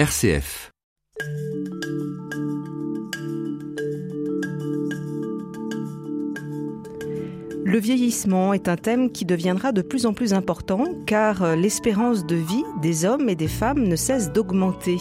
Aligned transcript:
RCF. 0.00 0.70
Le 7.70 7.78
vieillissement 7.78 8.52
est 8.52 8.68
un 8.68 8.76
thème 8.76 9.12
qui 9.12 9.24
deviendra 9.24 9.70
de 9.70 9.80
plus 9.80 10.04
en 10.06 10.12
plus 10.12 10.32
important 10.32 10.84
car 11.06 11.42
euh, 11.42 11.54
l'espérance 11.54 12.26
de 12.26 12.34
vie 12.34 12.64
des 12.82 13.04
hommes 13.04 13.28
et 13.28 13.36
des 13.36 13.46
femmes 13.46 13.86
ne 13.86 13.94
cesse 13.94 14.32
d'augmenter. 14.32 14.96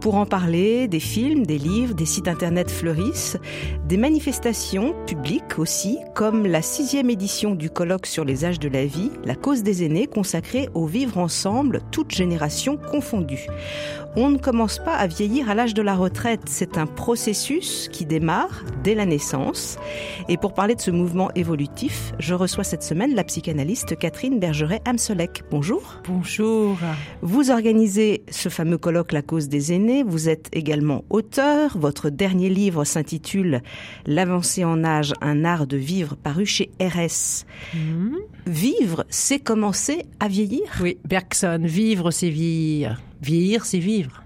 Pour 0.00 0.14
en 0.14 0.24
parler, 0.24 0.88
des 0.88 1.00
films, 1.00 1.44
des 1.44 1.58
livres, 1.58 1.94
des 1.94 2.06
sites 2.06 2.28
internet 2.28 2.70
fleurissent, 2.70 3.36
des 3.86 3.98
manifestations 3.98 4.94
publiques 5.06 5.58
aussi, 5.58 5.98
comme 6.14 6.46
la 6.46 6.62
sixième 6.62 7.10
édition 7.10 7.54
du 7.54 7.68
colloque 7.68 8.06
sur 8.06 8.24
les 8.24 8.46
âges 8.46 8.60
de 8.60 8.68
la 8.68 8.86
vie, 8.86 9.10
la 9.24 9.34
cause 9.34 9.62
des 9.62 9.84
aînés 9.84 10.06
consacrée 10.06 10.70
au 10.72 10.86
vivre 10.86 11.18
ensemble, 11.18 11.82
toutes 11.90 12.12
générations 12.12 12.78
confondues. 12.78 13.46
On 14.16 14.28
ne 14.28 14.38
commence 14.38 14.80
pas 14.80 14.96
à 14.96 15.06
vieillir 15.06 15.48
à 15.48 15.54
l'âge 15.54 15.72
de 15.72 15.82
la 15.82 15.94
retraite, 15.94 16.40
c'est 16.46 16.78
un 16.78 16.86
processus 16.86 17.88
qui 17.92 18.04
démarre 18.04 18.64
dès 18.82 18.96
la 18.96 19.06
naissance. 19.06 19.78
Et 20.28 20.36
pour 20.36 20.52
parler 20.52 20.74
de 20.74 20.80
ce 20.80 20.90
mouvement 20.90 21.30
évolutif, 21.36 22.12
je 22.18 22.34
reçois 22.34 22.64
cette 22.64 22.82
semaine 22.82 23.14
la 23.14 23.22
psychanalyste 23.22 23.96
Catherine 23.96 24.40
Bergeret-Amselec. 24.40 25.44
Bonjour. 25.52 26.00
Bonjour. 26.08 26.76
Vous 27.22 27.52
organisez 27.52 28.24
ce 28.28 28.48
fameux 28.48 28.78
colloque 28.78 29.12
La 29.12 29.22
cause 29.22 29.48
des 29.48 29.72
aînés, 29.72 30.02
vous 30.02 30.28
êtes 30.28 30.48
également 30.52 31.04
auteur. 31.08 31.78
Votre 31.78 32.10
dernier 32.10 32.48
livre 32.48 32.82
s'intitule 32.82 33.62
L'avancée 34.06 34.64
en 34.64 34.82
âge, 34.82 35.14
un 35.20 35.44
art 35.44 35.68
de 35.68 35.76
vivre, 35.76 36.16
paru 36.16 36.46
chez 36.46 36.70
RS. 36.80 37.46
Mmh. 37.74 38.16
Vivre, 38.46 39.04
c'est 39.08 39.38
commencer 39.38 40.06
à 40.18 40.26
vieillir? 40.26 40.64
Oui, 40.82 40.98
Bergson, 41.04 41.60
vivre, 41.62 42.10
c'est 42.10 42.30
vieillir. 42.30 43.00
Vieillir, 43.22 43.64
c'est 43.64 43.78
vivre. 43.78 44.22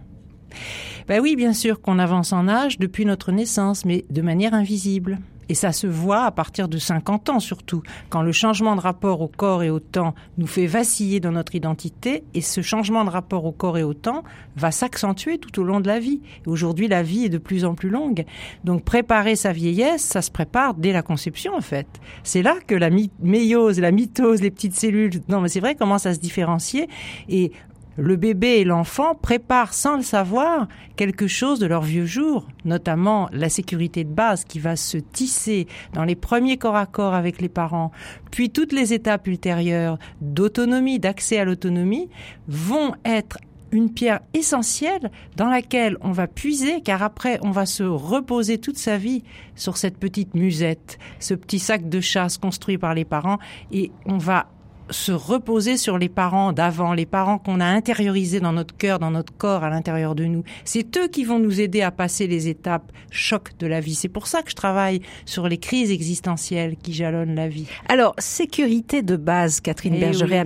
Ben 1.07 1.21
oui, 1.21 1.37
bien 1.37 1.53
sûr 1.53 1.80
qu'on 1.80 1.98
avance 1.98 2.33
en 2.33 2.48
âge 2.48 2.78
depuis 2.78 3.05
notre 3.05 3.33
naissance, 3.33 3.84
mais 3.84 4.05
de 4.09 4.23
manière 4.23 4.55
invisible. 4.55 5.19
Et 5.48 5.55
ça 5.55 5.73
se 5.73 5.87
voit 5.87 6.25
à 6.25 6.31
partir 6.31 6.69
de 6.69 6.78
50 6.78 7.28
ans 7.28 7.41
surtout, 7.41 7.83
quand 8.09 8.22
le 8.22 8.33
changement 8.33 8.77
de 8.77 8.81
rapport 8.81 9.20
au 9.20 9.28
corps 9.28 9.62
et 9.62 9.69
au 9.69 9.81
temps 9.81 10.15
nous 10.39 10.47
fait 10.47 10.67
vaciller 10.67 11.20
dans 11.20 11.33
notre 11.33 11.55
identité, 11.55 12.25
et 12.33 12.41
ce 12.41 12.62
changement 12.62 13.05
de 13.05 13.11
rapport 13.11 13.45
au 13.45 13.53
corps 13.53 13.77
et 13.77 13.83
au 13.83 13.92
temps 13.92 14.25
va 14.56 14.70
s'accentuer 14.70 15.37
tout 15.37 15.61
au 15.61 15.65
long 15.65 15.81
de 15.81 15.87
la 15.87 15.98
vie. 15.98 16.22
Aujourd'hui, 16.47 16.89
la 16.89 17.03
vie 17.03 17.27
est 17.27 17.28
de 17.28 17.37
plus 17.37 17.67
en 17.67 17.75
plus 17.75 17.91
longue. 17.91 18.25
Donc 18.65 18.84
préparer 18.84 19.37
sa 19.37 19.53
vieillesse, 19.53 20.03
ça 20.03 20.22
se 20.22 20.31
prépare 20.31 20.75
dès 20.75 20.92
la 20.92 21.03
conception 21.03 21.55
en 21.55 21.61
fait. 21.61 21.89
C'est 22.22 22.42
là 22.42 22.56
que 22.67 22.75
la 22.75 22.89
méiose, 23.20 23.78
la 23.81 23.91
mitose, 23.91 24.41
les 24.41 24.50
petites 24.50 24.77
cellules, 24.77 25.20
non 25.28 25.42
mais 25.42 25.48
c'est 25.48 25.61
vrai, 25.61 25.75
commencent 25.75 26.06
à 26.06 26.15
se 26.15 26.20
différencier, 26.20 26.89
et 27.28 27.53
le 27.97 28.17
bébé 28.17 28.61
et 28.61 28.64
l'enfant 28.64 29.14
préparent 29.14 29.75
sans 29.75 29.97
le 29.97 30.03
savoir 30.03 30.69
quelque 30.97 31.27
chose 31.27 31.59
de 31.59 31.67
leur 31.67 31.83
vieux 31.83 32.06
jour, 32.06 32.47
notamment 32.64 33.28
la 33.33 33.48
sécurité 33.48 34.05
de 34.05 34.12
base 34.12 34.45
qui 34.45 34.59
va 34.59 34.77
se 34.77 34.98
tisser 34.98 35.67
dans 35.92 36.05
les 36.05 36.17
premiers 36.17 36.56
corps 36.56 36.77
à 36.77 36.87
corps 36.87 37.15
avec 37.15 37.41
les 37.41 37.48
parents, 37.48 37.92
puis 38.31 38.50
toutes 38.50 38.72
les 38.72 38.92
étapes 38.92 39.27
ultérieures 39.27 39.98
d'autonomie, 40.20 40.98
d'accès 40.98 41.39
à 41.39 41.45
l'autonomie, 41.45 42.09
vont 42.48 42.95
être 43.05 43.39
une 43.75 43.92
pierre 43.92 44.20
essentielle 44.34 45.11
dans 45.37 45.48
laquelle 45.48 45.97
on 46.00 46.12
va 46.12 46.28
puiser, 46.28 46.81
car 46.81 47.03
après 47.03 47.39
on 47.42 47.50
va 47.50 47.67
se 47.67 47.83
reposer 47.83 48.59
toute 48.59 48.78
sa 48.78 48.97
vie 48.97 49.25
sur 49.56 49.77
cette 49.77 49.98
petite 49.98 50.34
musette, 50.34 50.98
ce 51.19 51.34
petit 51.34 51.59
sac 51.59 51.89
de 51.89 52.00
chasse 52.00 52.39
construit 52.39 52.78
par 52.78 52.95
les 52.95 53.05
parents, 53.05 53.39
et 53.72 53.91
on 54.06 54.19
va 54.19 54.47
se 54.95 55.12
reposer 55.12 55.77
sur 55.77 55.98
les 55.98 56.09
parents 56.09 56.53
d'avant, 56.53 56.95
les 56.95 57.06
parents 57.06 57.39
qu'on 57.39 57.61
a 57.61 57.67
intériorisés 57.67 58.41
dans 58.41 58.53
notre 58.53 58.77
cœur, 58.77 58.98
dans 58.98 59.11
notre 59.11 59.37
corps, 59.37 59.64
à 59.64 59.70
l'intérieur 59.70 60.14
de 60.14 60.25
nous. 60.25 60.45
C'est 60.64 60.97
eux 60.97 61.09
qui 61.09 61.25
vont 61.25 61.39
nous 61.39 61.61
aider 61.61 61.83
à 61.83 61.91
passer 61.91 62.27
les 62.27 62.48
étapes 62.48 62.92
chocs 63.11 63.50
de 63.59 63.67
la 63.67 63.81
vie. 63.81 63.95
C'est 63.95 64.09
pour 64.09 64.27
ça 64.27 64.42
que 64.42 64.50
je 64.50 64.55
travaille 64.55 65.00
sur 65.27 65.48
les 65.48 65.59
crises 65.59 65.91
existentielles 65.91 66.77
qui 66.77 66.93
jalonnent 66.94 67.34
la 67.34 67.49
vie. 67.49 67.66
Alors, 67.88 68.15
sécurité 68.19 69.03
de 69.03 69.16
base, 69.16 69.60
Catherine 69.60 69.94
eh 69.97 70.00
bergeret 70.00 70.44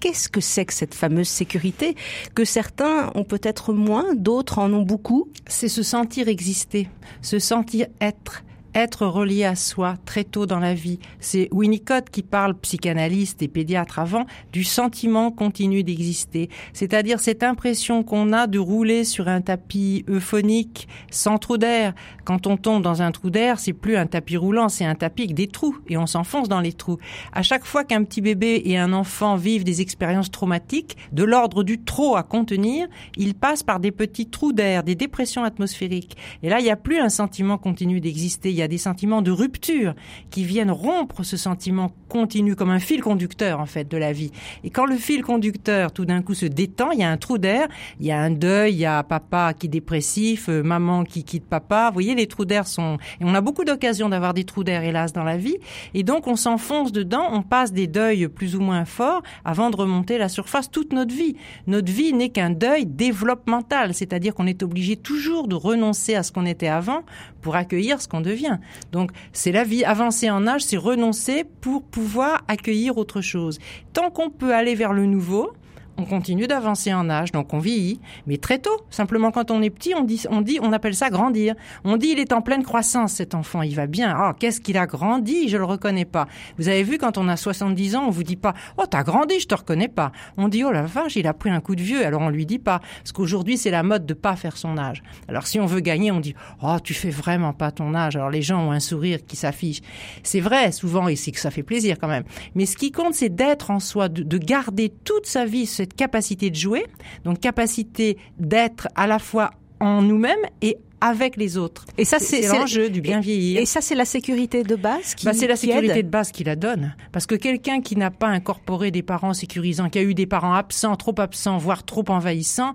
qu'est-ce 0.00 0.28
que 0.28 0.40
c'est 0.40 0.64
que 0.64 0.72
cette 0.72 0.94
fameuse 0.94 1.28
sécurité 1.28 1.94
que 2.34 2.44
certains 2.44 3.10
ont 3.14 3.24
peut-être 3.24 3.72
moins, 3.72 4.14
d'autres 4.14 4.58
en 4.58 4.72
ont 4.72 4.82
beaucoup? 4.82 5.28
C'est 5.46 5.68
se 5.68 5.82
sentir 5.82 6.28
exister, 6.28 6.88
se 7.20 7.38
sentir 7.38 7.86
être 8.00 8.42
être 8.74 9.06
relié 9.06 9.44
à 9.44 9.54
soi 9.54 9.96
très 10.04 10.24
tôt 10.24 10.46
dans 10.46 10.58
la 10.58 10.74
vie. 10.74 10.98
C'est 11.18 11.48
Winnicott 11.52 12.10
qui 12.10 12.22
parle, 12.22 12.54
psychanalyste 12.58 13.42
et 13.42 13.48
pédiatre 13.48 13.98
avant, 13.98 14.26
du 14.52 14.64
sentiment 14.64 15.30
continu 15.30 15.82
d'exister. 15.82 16.48
C'est-à-dire 16.72 17.20
cette 17.20 17.42
impression 17.42 18.02
qu'on 18.02 18.32
a 18.32 18.46
de 18.46 18.58
rouler 18.58 19.04
sur 19.04 19.28
un 19.28 19.40
tapis 19.40 20.04
euphonique 20.08 20.88
sans 21.10 21.38
trou 21.38 21.58
d'air. 21.58 21.94
Quand 22.24 22.46
on 22.46 22.56
tombe 22.56 22.82
dans 22.82 23.02
un 23.02 23.10
trou 23.10 23.30
d'air, 23.30 23.58
c'est 23.58 23.72
plus 23.72 23.96
un 23.96 24.06
tapis 24.06 24.36
roulant, 24.36 24.68
c'est 24.68 24.84
un 24.84 24.94
tapis 24.94 25.24
avec 25.24 25.34
des 25.34 25.48
trous 25.48 25.76
et 25.88 25.96
on 25.96 26.06
s'enfonce 26.06 26.48
dans 26.48 26.60
les 26.60 26.72
trous. 26.72 26.98
À 27.32 27.42
chaque 27.42 27.64
fois 27.64 27.84
qu'un 27.84 28.04
petit 28.04 28.20
bébé 28.20 28.62
et 28.64 28.78
un 28.78 28.92
enfant 28.92 29.36
vivent 29.36 29.64
des 29.64 29.80
expériences 29.80 30.30
traumatiques, 30.30 30.96
de 31.12 31.24
l'ordre 31.24 31.62
du 31.62 31.82
trop 31.82 32.16
à 32.16 32.22
contenir, 32.22 32.88
ils 33.16 33.34
passent 33.34 33.62
par 33.62 33.80
des 33.80 33.90
petits 33.90 34.26
trous 34.26 34.52
d'air, 34.52 34.82
des 34.82 34.94
dépressions 34.94 35.44
atmosphériques. 35.44 36.16
Et 36.42 36.48
là, 36.48 36.60
il 36.60 36.64
n'y 36.64 36.70
a 36.70 36.76
plus 36.76 36.98
un 36.98 37.08
sentiment 37.08 37.58
continu 37.58 38.00
d'exister 38.00 38.52
y 38.60 38.64
a 38.64 38.68
des 38.68 38.78
sentiments 38.78 39.22
de 39.22 39.30
rupture 39.30 39.94
qui 40.30 40.44
viennent 40.44 40.70
rompre 40.70 41.24
ce 41.24 41.36
sentiment 41.36 41.92
continu 42.08 42.56
comme 42.56 42.70
un 42.70 42.78
fil 42.78 43.02
conducteur 43.02 43.60
en 43.60 43.66
fait 43.66 43.88
de 43.88 43.96
la 43.96 44.12
vie. 44.12 44.30
Et 44.64 44.70
quand 44.70 44.86
le 44.86 44.96
fil 44.96 45.22
conducteur 45.22 45.92
tout 45.92 46.04
d'un 46.04 46.22
coup 46.22 46.34
se 46.34 46.46
détend, 46.46 46.90
il 46.90 47.00
y 47.00 47.02
a 47.02 47.10
un 47.10 47.16
trou 47.16 47.38
d'air, 47.38 47.68
il 48.00 48.06
y 48.06 48.12
a 48.12 48.20
un 48.20 48.30
deuil, 48.30 48.74
il 48.74 48.78
y 48.80 48.86
a 48.86 49.02
papa 49.02 49.54
qui 49.54 49.66
est 49.66 49.70
dépressif, 49.70 50.48
euh, 50.48 50.62
maman 50.62 51.04
qui 51.04 51.24
quitte 51.24 51.46
papa. 51.46 51.88
Vous 51.88 51.94
voyez, 51.94 52.14
les 52.14 52.26
trous 52.26 52.44
d'air 52.44 52.66
sont 52.66 52.98
et 53.20 53.24
on 53.24 53.34
a 53.34 53.40
beaucoup 53.40 53.64
d'occasions 53.64 54.08
d'avoir 54.08 54.34
des 54.34 54.44
trous 54.44 54.64
d'air 54.64 54.82
hélas 54.82 55.12
dans 55.12 55.24
la 55.24 55.36
vie. 55.36 55.56
Et 55.94 56.02
donc 56.02 56.26
on 56.26 56.36
s'enfonce 56.36 56.92
dedans, 56.92 57.28
on 57.32 57.42
passe 57.42 57.72
des 57.72 57.86
deuils 57.86 58.28
plus 58.28 58.56
ou 58.56 58.60
moins 58.60 58.84
forts 58.84 59.22
avant 59.44 59.70
de 59.70 59.76
remonter 59.76 60.18
la 60.18 60.28
surface 60.28 60.70
toute 60.70 60.92
notre 60.92 61.14
vie. 61.14 61.36
Notre 61.66 61.92
vie 61.92 62.12
n'est 62.12 62.30
qu'un 62.30 62.50
deuil 62.50 62.86
développemental, 62.86 63.94
c'est-à-dire 63.94 64.34
qu'on 64.34 64.46
est 64.46 64.62
obligé 64.62 64.96
toujours 64.96 65.48
de 65.48 65.54
renoncer 65.54 66.14
à 66.14 66.22
ce 66.22 66.32
qu'on 66.32 66.46
était 66.46 66.68
avant 66.68 67.02
pour 67.40 67.56
accueillir 67.56 68.00
ce 68.00 68.08
qu'on 68.08 68.20
devient. 68.20 68.49
Donc 68.92 69.10
c'est 69.32 69.52
la 69.52 69.64
vie. 69.64 69.84
Avancer 69.84 70.30
en 70.30 70.46
âge, 70.46 70.62
c'est 70.62 70.76
renoncer 70.76 71.44
pour 71.60 71.82
pouvoir 71.82 72.42
accueillir 72.48 72.98
autre 72.98 73.20
chose. 73.20 73.58
Tant 73.92 74.10
qu'on 74.10 74.30
peut 74.30 74.54
aller 74.54 74.74
vers 74.74 74.92
le 74.92 75.06
nouveau, 75.06 75.52
on 75.96 76.04
continue 76.04 76.46
d'avancer 76.46 76.92
en 76.94 77.10
âge, 77.10 77.32
donc 77.32 77.52
on 77.52 77.58
vieillit, 77.58 78.00
mais 78.26 78.38
très 78.38 78.58
tôt. 78.58 78.76
Simplement, 78.90 79.30
quand 79.30 79.50
on 79.50 79.62
est 79.62 79.70
petit, 79.70 79.94
on 79.94 80.02
dit, 80.02 80.24
on 80.30 80.40
dit, 80.40 80.58
on 80.62 80.72
appelle 80.72 80.94
ça 80.94 81.10
grandir. 81.10 81.54
On 81.84 81.96
dit, 81.96 82.08
il 82.08 82.18
est 82.18 82.32
en 82.32 82.40
pleine 82.40 82.62
croissance, 82.62 83.12
cet 83.12 83.34
enfant, 83.34 83.62
il 83.62 83.74
va 83.74 83.86
bien. 83.86 84.14
Ah, 84.16 84.34
qu'est-ce 84.38 84.60
qu'il 84.60 84.78
a 84.78 84.86
grandi, 84.86 85.48
je 85.48 85.56
le 85.56 85.64
reconnais 85.64 86.04
pas. 86.04 86.26
Vous 86.58 86.68
avez 86.68 86.82
vu, 86.82 86.98
quand 86.98 87.18
on 87.18 87.28
a 87.28 87.36
70 87.36 87.96
ans, 87.96 88.04
on 88.06 88.10
vous 88.10 88.22
dit 88.22 88.36
pas, 88.36 88.54
oh, 88.78 88.84
t'as 88.88 89.02
grandi, 89.02 89.40
je 89.40 89.46
te 89.46 89.54
reconnais 89.54 89.88
pas. 89.88 90.12
On 90.36 90.48
dit, 90.48 90.64
oh 90.64 90.72
la 90.72 90.82
vache, 90.82 91.16
il 91.16 91.26
a 91.26 91.34
pris 91.34 91.50
un 91.50 91.60
coup 91.60 91.76
de 91.76 91.82
vieux, 91.82 92.04
alors 92.04 92.22
on 92.22 92.30
lui 92.30 92.46
dit 92.46 92.58
pas. 92.58 92.80
Parce 92.98 93.12
qu'aujourd'hui, 93.12 93.58
c'est 93.58 93.70
la 93.70 93.82
mode 93.82 94.06
de 94.06 94.14
pas 94.14 94.36
faire 94.36 94.56
son 94.56 94.78
âge. 94.78 95.02
Alors 95.28 95.46
si 95.46 95.60
on 95.60 95.66
veut 95.66 95.80
gagner, 95.80 96.10
on 96.10 96.20
dit, 96.20 96.34
oh, 96.62 96.76
tu 96.82 96.94
fais 96.94 97.10
vraiment 97.10 97.52
pas 97.52 97.70
ton 97.70 97.94
âge. 97.94 98.16
Alors 98.16 98.30
les 98.30 98.42
gens 98.42 98.68
ont 98.68 98.72
un 98.72 98.80
sourire 98.80 99.18
qui 99.26 99.36
s'affiche. 99.36 99.80
C'est 100.22 100.40
vrai, 100.40 100.72
souvent, 100.72 101.08
et 101.08 101.16
c'est 101.16 101.32
que 101.32 101.40
ça 101.40 101.50
fait 101.50 101.62
plaisir 101.62 101.96
quand 102.00 102.08
même. 102.08 102.24
Mais 102.54 102.66
ce 102.66 102.76
qui 102.76 102.90
compte, 102.90 103.14
c'est 103.14 103.28
d'être 103.28 103.70
en 103.70 103.80
soi, 103.80 104.08
de, 104.08 104.22
de 104.22 104.38
garder 104.38 104.92
toute 105.04 105.26
sa 105.26 105.44
vie 105.44 105.66
cette 105.66 105.89
capacité 105.94 106.50
de 106.50 106.56
jouer, 106.56 106.84
donc 107.24 107.40
capacité 107.40 108.16
d'être 108.38 108.88
à 108.94 109.06
la 109.06 109.18
fois 109.18 109.50
en 109.80 110.02
nous-mêmes 110.02 110.44
et 110.62 110.76
avec 111.00 111.36
les 111.36 111.56
autres. 111.56 111.86
Et 111.96 112.04
ça, 112.04 112.18
c'est 112.18 112.46
l'enjeu 112.46 112.90
du 112.90 113.00
bien 113.00 113.20
vieillir. 113.20 113.60
Et 113.60 113.66
ça, 113.66 113.80
c'est 113.80 113.94
la 113.94 114.04
sécurité 114.04 114.62
de 114.62 114.76
base 114.76 115.14
qui 115.14 115.24
bah, 115.24 115.32
C'est 115.32 115.46
la 115.46 115.56
sécurité 115.56 116.02
de 116.02 116.08
base 116.08 116.30
qui 116.30 116.44
la 116.44 116.56
donne. 116.56 116.94
Parce 117.12 117.26
que 117.26 117.34
quelqu'un 117.34 117.80
qui 117.80 117.96
n'a 117.96 118.10
pas 118.10 118.28
incorporé 118.28 118.90
des 118.90 119.02
parents 119.02 119.32
sécurisants, 119.32 119.88
qui 119.88 119.98
a 119.98 120.02
eu 120.02 120.14
des 120.14 120.26
parents 120.26 120.54
absents, 120.54 120.96
trop 120.96 121.14
absents, 121.18 121.56
voire 121.56 121.84
trop 121.84 122.04
envahissants, 122.08 122.74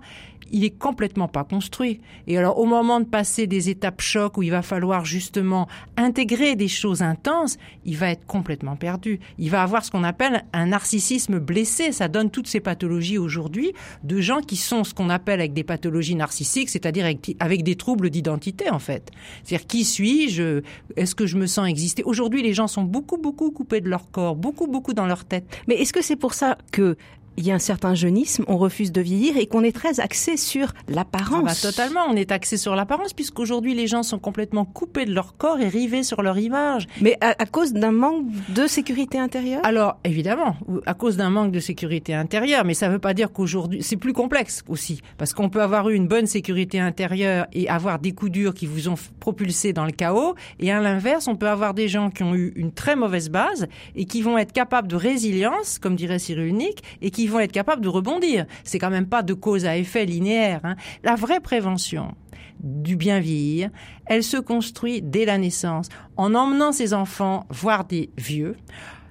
il 0.52 0.64
est 0.64 0.70
complètement 0.70 1.28
pas 1.28 1.44
construit. 1.44 2.00
Et 2.26 2.38
alors, 2.38 2.58
au 2.58 2.64
moment 2.64 3.00
de 3.00 3.04
passer 3.04 3.46
des 3.46 3.68
étapes 3.68 4.00
chocs 4.00 4.36
où 4.38 4.42
il 4.42 4.50
va 4.50 4.62
falloir 4.62 5.04
justement 5.04 5.68
intégrer 5.96 6.56
des 6.56 6.68
choses 6.68 7.02
intenses, 7.02 7.58
il 7.84 7.96
va 7.96 8.10
être 8.10 8.26
complètement 8.26 8.76
perdu. 8.76 9.20
Il 9.38 9.50
va 9.50 9.62
avoir 9.62 9.84
ce 9.84 9.90
qu'on 9.90 10.04
appelle 10.04 10.44
un 10.52 10.66
narcissisme 10.66 11.38
blessé. 11.38 11.92
Ça 11.92 12.08
donne 12.08 12.30
toutes 12.30 12.48
ces 12.48 12.60
pathologies 12.60 13.18
aujourd'hui 13.18 13.72
de 14.04 14.20
gens 14.20 14.40
qui 14.40 14.56
sont 14.56 14.84
ce 14.84 14.94
qu'on 14.94 15.10
appelle 15.10 15.40
avec 15.40 15.52
des 15.52 15.64
pathologies 15.64 16.14
narcissiques, 16.14 16.70
c'est-à-dire 16.70 17.04
avec, 17.04 17.62
des 17.62 17.76
troubles 17.76 18.10
d'identité, 18.10 18.70
en 18.70 18.78
fait. 18.78 19.10
C'est-à-dire, 19.44 19.66
qui 19.66 19.84
suis-je? 19.84 20.62
Est-ce 20.96 21.14
que 21.14 21.26
je 21.26 21.36
me 21.36 21.46
sens 21.46 21.68
exister? 21.68 22.02
Aujourd'hui, 22.04 22.42
les 22.42 22.54
gens 22.54 22.66
sont 22.66 22.84
beaucoup, 22.84 23.18
beaucoup 23.18 23.50
coupés 23.50 23.80
de 23.80 23.88
leur 23.88 24.10
corps, 24.10 24.36
beaucoup, 24.36 24.66
beaucoup 24.66 24.94
dans 24.94 25.06
leur 25.06 25.24
tête. 25.24 25.44
Mais 25.68 25.76
est-ce 25.76 25.92
que 25.92 26.02
c'est 26.02 26.16
pour 26.16 26.34
ça 26.34 26.58
que 26.72 26.96
il 27.36 27.46
y 27.46 27.50
a 27.50 27.54
un 27.54 27.58
certain 27.58 27.94
jeunisme, 27.94 28.44
on 28.48 28.56
refuse 28.56 28.92
de 28.92 29.00
vieillir 29.00 29.36
et 29.36 29.46
qu'on 29.46 29.62
est 29.62 29.74
très 29.74 30.00
axé 30.00 30.36
sur 30.36 30.72
l'apparence. 30.88 31.40
Ah 31.42 31.42
bah, 31.44 31.70
totalement, 31.70 32.00
on 32.08 32.16
est 32.16 32.32
axé 32.32 32.56
sur 32.56 32.74
l'apparence 32.74 33.12
puisqu'aujourd'hui 33.12 33.74
les 33.74 33.86
gens 33.86 34.02
sont 34.02 34.18
complètement 34.18 34.64
coupés 34.64 35.04
de 35.04 35.12
leur 35.12 35.36
corps 35.36 35.60
et 35.60 35.68
rivés 35.68 36.02
sur 36.02 36.22
leur 36.22 36.38
image. 36.38 36.86
Mais 37.00 37.18
à, 37.20 37.34
cause 37.46 37.72
d'un 37.72 37.92
manque 37.92 38.26
de 38.48 38.66
sécurité 38.66 39.18
intérieure? 39.18 39.60
Alors 39.64 39.98
évidemment, 40.04 40.56
à 40.86 40.94
cause 40.94 41.16
d'un 41.16 41.30
manque 41.30 41.52
de 41.52 41.60
sécurité 41.60 42.14
intérieure, 42.14 42.64
mais 42.64 42.74
ça 42.74 42.88
ne 42.88 42.92
veut 42.92 42.98
pas 42.98 43.14
dire 43.14 43.32
qu'aujourd'hui 43.32 43.82
c'est 43.82 43.96
plus 43.96 44.12
complexe 44.12 44.62
aussi 44.68 45.02
parce 45.18 45.32
qu'on 45.34 45.48
peut 45.48 45.62
avoir 45.62 45.88
eu 45.88 45.94
une 45.94 46.08
bonne 46.08 46.26
sécurité 46.26 46.80
intérieure 46.80 47.46
et 47.52 47.68
avoir 47.68 47.98
des 47.98 48.12
coups 48.12 48.32
durs 48.32 48.54
qui 48.54 48.66
vous 48.66 48.88
ont 48.88 48.96
propulsé 49.20 49.72
dans 49.72 49.84
le 49.84 49.92
chaos 49.92 50.34
et 50.58 50.72
à 50.72 50.80
l'inverse, 50.80 51.28
on 51.28 51.36
peut 51.36 51.48
avoir 51.48 51.74
des 51.74 51.88
gens 51.88 52.10
qui 52.10 52.22
ont 52.22 52.34
eu 52.34 52.52
une 52.56 52.72
très 52.72 52.96
mauvaise 52.96 53.28
base 53.28 53.66
et 53.94 54.06
qui 54.06 54.22
vont 54.22 54.38
être 54.38 54.52
capables 54.52 54.88
de 54.88 54.96
résilience, 54.96 55.78
comme 55.78 55.96
dirait 55.96 56.18
Cyril 56.18 56.54
Nick, 56.54 56.82
et 57.02 57.10
qui 57.10 57.25
vont 57.30 57.40
être 57.40 57.52
capables 57.52 57.82
de 57.82 57.88
rebondir. 57.88 58.46
C'est 58.64 58.78
quand 58.78 58.90
même 58.90 59.06
pas 59.06 59.22
de 59.22 59.34
cause 59.34 59.64
à 59.66 59.76
effet 59.76 60.04
linéaire. 60.04 60.60
Hein. 60.64 60.76
La 61.02 61.14
vraie 61.14 61.40
prévention 61.40 62.14
du 62.60 62.96
bien 62.96 63.20
vieillir, 63.20 63.70
elle 64.06 64.22
se 64.22 64.38
construit 64.38 65.02
dès 65.02 65.24
la 65.24 65.38
naissance, 65.38 65.88
en 66.16 66.34
emmenant 66.34 66.72
ses 66.72 66.94
enfants 66.94 67.46
voir 67.50 67.84
des 67.84 68.10
vieux, 68.16 68.56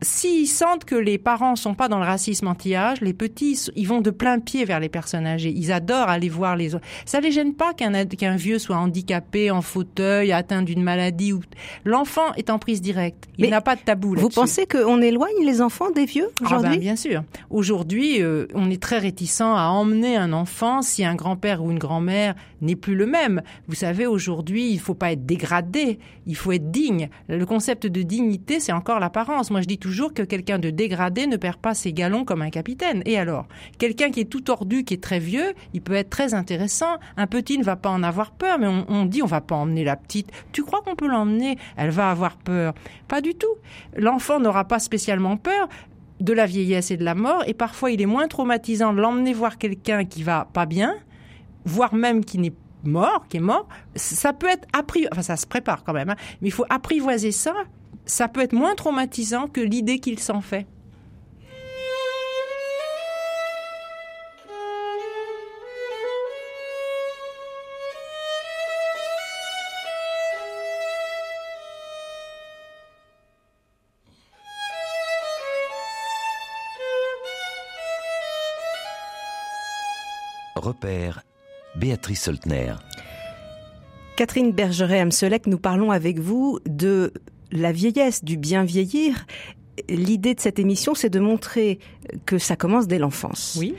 S'ils 0.06 0.48
sentent 0.48 0.86
que 0.86 0.94
les 0.94 1.18
parents 1.18 1.56
sont 1.56 1.74
pas 1.74 1.88
dans 1.88 1.98
le 1.98 2.06
racisme 2.06 2.46
anti-âge, 2.46 3.02
les 3.02 3.14
petits, 3.14 3.60
ils 3.76 3.88
vont 3.88 4.02
de 4.02 4.12
plein 4.12 4.38
pied 4.38 4.64
vers 4.64 4.80
les 4.80 4.88
personnes 4.88 5.26
âgées. 5.26 5.52
Ils 5.56 5.72
adorent 5.72 6.10
aller 6.10 6.30
voir 6.30 6.56
les 6.56 6.76
autres. 6.76 6.86
Ça 7.06 7.20
les 7.22 7.32
gêne 7.32 7.56
pas 7.56 7.74
qu'un 7.74 8.06
qu'un 8.06 8.36
vieux 8.36 8.60
soit 8.60 8.76
handicapé, 8.76 9.50
en 9.50 9.64
fauteuil, 9.64 10.32
atteint 10.32 10.62
d'une 10.62 10.84
maladie. 10.84 11.34
Ou... 11.34 11.42
L'enfant 11.86 12.36
est 12.38 12.52
en 12.52 12.60
prise 12.60 12.84
directe. 12.84 13.26
Il 13.40 13.50
n'a 13.50 13.62
pas 13.62 13.76
de 13.76 13.82
tabou 13.82 14.14
Vous 14.16 14.30
pensez 14.30 14.68
qu'on 14.68 15.02
éloigne 15.02 15.44
les 15.44 15.60
enfants 15.60 15.90
des 15.90 16.06
vieux 16.06 16.30
ah 16.36 16.38
ben, 16.40 16.46
aujourd'hui 16.46 16.78
Bien 16.78 16.96
sûr. 16.96 17.24
Aujourd'hui, 17.50 18.22
euh, 18.22 18.46
on 18.54 18.70
est 18.70 18.80
très 18.80 19.00
réticent 19.00 19.42
à 19.42 19.72
emmener 19.72 20.18
un 20.18 20.34
enfant 20.34 20.84
si 20.84 21.04
un 21.04 21.16
grand-père 21.16 21.64
ou 21.64 21.72
une 21.72 21.80
grand-mère 21.80 22.36
n'est 22.62 22.76
plus 22.76 22.96
le 22.96 23.08
même. 23.08 23.42
Vous 23.68 23.76
savez, 23.76 24.06
aujourd'hui, 24.06 24.70
il 24.70 24.80
faut 24.80 24.94
pas 24.94 25.14
être 25.14 25.26
dégradé, 25.26 25.98
il 26.28 26.36
faut 26.36 26.52
être 26.52 26.70
digne. 26.70 27.10
Le 27.28 27.46
concept 27.48 27.88
de 27.88 28.04
dignité, 28.04 28.60
c'est 28.60 28.72
encore 28.72 29.00
l'apparence. 29.00 29.50
Moi, 29.50 29.62
je 29.62 29.68
dis 29.68 29.80
toujours 29.80 29.95
que 30.14 30.22
quelqu'un 30.24 30.60
de 30.60 30.70
dégradé 30.70 31.28
ne 31.28 31.38
perd 31.38 31.58
pas 31.58 31.74
ses 31.74 31.94
galons 31.94 32.26
comme 32.26 32.42
un 32.42 32.50
capitaine. 32.50 33.02
Et 33.06 33.18
alors? 33.18 33.48
Quelqu'un 33.78 34.12
qui 34.12 34.22
est 34.22 34.30
tout 34.30 34.42
tordu, 34.42 34.84
qui 34.84 34.94
est 34.94 35.04
très 35.04 35.20
vieux, 35.20 35.54
il 35.74 35.82
peut 35.82 35.94
être 35.94 36.10
très 36.10 36.34
intéressant. 36.34 36.98
Un 37.18 37.28
petit 37.28 37.58
ne 37.58 37.64
va 37.64 37.76
pas 37.76 37.90
en 37.90 38.04
avoir 38.04 38.32
peur, 38.32 38.60
mais 38.60 38.68
on, 38.68 39.06
dit 39.06 39.22
on 39.22 39.28
va 39.28 39.42
pas 39.42 39.56
emmener 39.56 39.84
la 39.84 39.96
petite. 39.96 40.32
Tu 40.52 40.64
crois 40.64 40.82
qu'on 40.82 40.96
peut 40.96 41.08
l'emmener? 41.08 41.58
Elle 41.78 41.92
va 41.92 42.12
avoir 42.12 42.38
peur. 42.38 42.74
Pas 43.08 43.22
du 43.22 43.34
tout. 43.36 43.56
L'enfant 43.96 44.40
n'aura 44.40 44.66
pas 44.66 44.80
spécialement 44.80 45.38
peur 45.38 45.70
de 46.20 46.34
la 46.34 46.46
vieillesse 46.46 46.92
et 46.92 46.98
de 46.98 47.04
la 47.04 47.16
mort, 47.16 47.44
et 47.46 47.54
parfois 47.54 47.92
il 47.92 48.02
est 48.02 48.06
moins 48.06 48.28
traumatisant 48.28 48.94
de 48.94 49.02
l'emmener 49.02 49.34
voir 49.34 49.58
quelqu'un 49.58 50.06
qui 50.06 50.24
va 50.24 50.48
pas 50.54 50.66
bien, 50.66 50.96
voire 51.66 51.94
même 51.94 52.24
qui 52.24 52.38
n'est 52.38 52.54
mort, 52.86 53.26
qui 53.28 53.38
est 53.38 53.42
mort. 53.42 53.68
Ça 53.96 54.32
peut 54.32 54.48
être 54.48 54.68
appris, 54.74 55.08
enfin 55.12 55.22
ça 55.22 55.36
se 55.36 55.46
prépare 55.46 55.84
quand 55.84 55.94
même, 55.94 56.10
hein. 56.10 56.16
mais 56.42 56.48
il 56.48 56.52
faut 56.52 56.66
apprivoiser 56.70 57.32
ça 57.32 57.54
ça 58.06 58.28
peut 58.28 58.42
être 58.42 58.54
moins 58.54 58.76
traumatisant 58.76 59.48
que 59.48 59.62
l'idée 59.62 60.00
qu'il 60.00 60.20
s'en 60.20 60.42
fait. 60.42 60.68
Repère, 80.56 81.22
Béatrice 81.76 82.24
Soltner. 82.24 82.74
Catherine 84.16 84.52
Bergeret-Amselec, 84.52 85.46
nous 85.46 85.60
parlons 85.60 85.92
avec 85.92 86.18
vous 86.18 86.60
de 86.66 87.14
la 87.52 87.72
vieillesse, 87.72 88.24
du 88.24 88.38
bien 88.38 88.64
vieillir 88.64 89.26
l'idée 89.90 90.34
de 90.34 90.40
cette 90.40 90.60
émission, 90.60 90.96
c'est 90.96 91.10
de 91.10 91.20
montrer 91.20 91.80
que 92.26 92.38
ça 92.38 92.56
commence 92.56 92.88
dès 92.88 93.00
l'enfance. 93.00 93.58
Oui, 93.60 93.76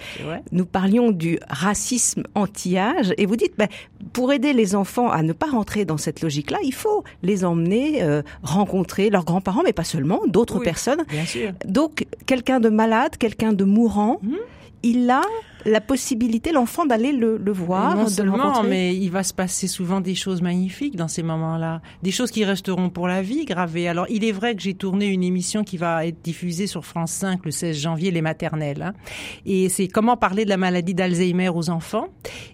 Nous 0.53 0.67
parlions 0.67 1.11
du 1.11 1.39
racisme 1.49 2.25
anti-âge 2.35 3.15
et 3.19 3.27
vous 3.27 3.37
dites, 3.37 3.55
ben, 3.57 3.69
pour 4.13 4.33
aider 4.33 4.53
les 4.53 4.75
enfants 4.75 5.11
à 5.11 5.23
ne 5.23 5.33
pas 5.33 5.47
rentrer 5.47 5.85
dans 5.85 5.97
cette 5.97 6.21
logique-là, 6.21 6.59
il 6.63 6.75
faut 6.75 7.05
les 7.23 7.45
emmener 7.45 8.03
euh, 8.03 8.23
rencontrer 8.43 9.11
leurs 9.11 9.25
grands-parents, 9.25 9.63
mais 9.65 9.73
pas 9.73 9.85
seulement, 9.85 10.21
d'autres 10.27 10.59
personnes. 10.59 11.05
Bien 11.09 11.25
sûr. 11.25 11.53
Donc, 11.65 12.07
quelqu'un 12.27 12.61
de 12.61 12.69
malade, 12.69 13.17
quelqu'un 13.17 13.53
de 13.53 13.65
mourant, 13.65 14.19
mmh. 14.23 14.35
il 14.83 15.11
a 15.11 15.23
la 15.67 15.81
possibilité, 15.81 16.53
l'enfant, 16.53 16.87
d'aller 16.87 17.13
le, 17.13 17.39
voir, 17.53 17.97
non 17.97 18.05
de 18.05 18.09
seulement, 18.09 18.37
le 18.37 18.43
rencontrer. 18.43 18.69
mais 18.69 18.97
il 18.97 19.11
va 19.11 19.23
se 19.23 19.35
passer 19.35 19.67
souvent 19.67 20.01
des 20.01 20.15
choses 20.15 20.43
magnifiques 20.43 20.97
dans 20.97 21.09
ces 21.09 21.23
moments-là, 21.23 21.83
des 22.03 22.11
choses 22.11 22.31
qui 22.31 22.45
resteront 22.45 22.91
pour 22.91 23.09
la 23.09 23.23
vie 23.23 23.45
gravées. 23.45 23.89
Alors, 23.89 24.07
il 24.09 24.25
est 24.25 24.33
vrai 24.33 24.55
que 24.55 24.63
j'ai 24.63 24.75
tourné 24.75 25.07
une 25.07 25.23
émission 25.23 25.65
qui 25.65 25.77
va 25.77 26.07
être 26.07 26.23
diffusée 26.23 26.67
sur 26.67 26.85
France 26.85 27.13
5 27.13 27.45
le 27.45 27.51
16 27.51 27.77
janvier, 27.77 28.11
les 28.11 28.23
maternelles, 28.23 28.83
hein. 28.83 28.93
et 29.45 29.69
c'est 29.69 29.89
comment 29.89 30.17
parler 30.17 30.45
de 30.45 30.51
la 30.51 30.57
maladie 30.57 30.95
d'Alzheimer 30.95 31.49
aux 31.49 31.71
enfants. 31.71 32.09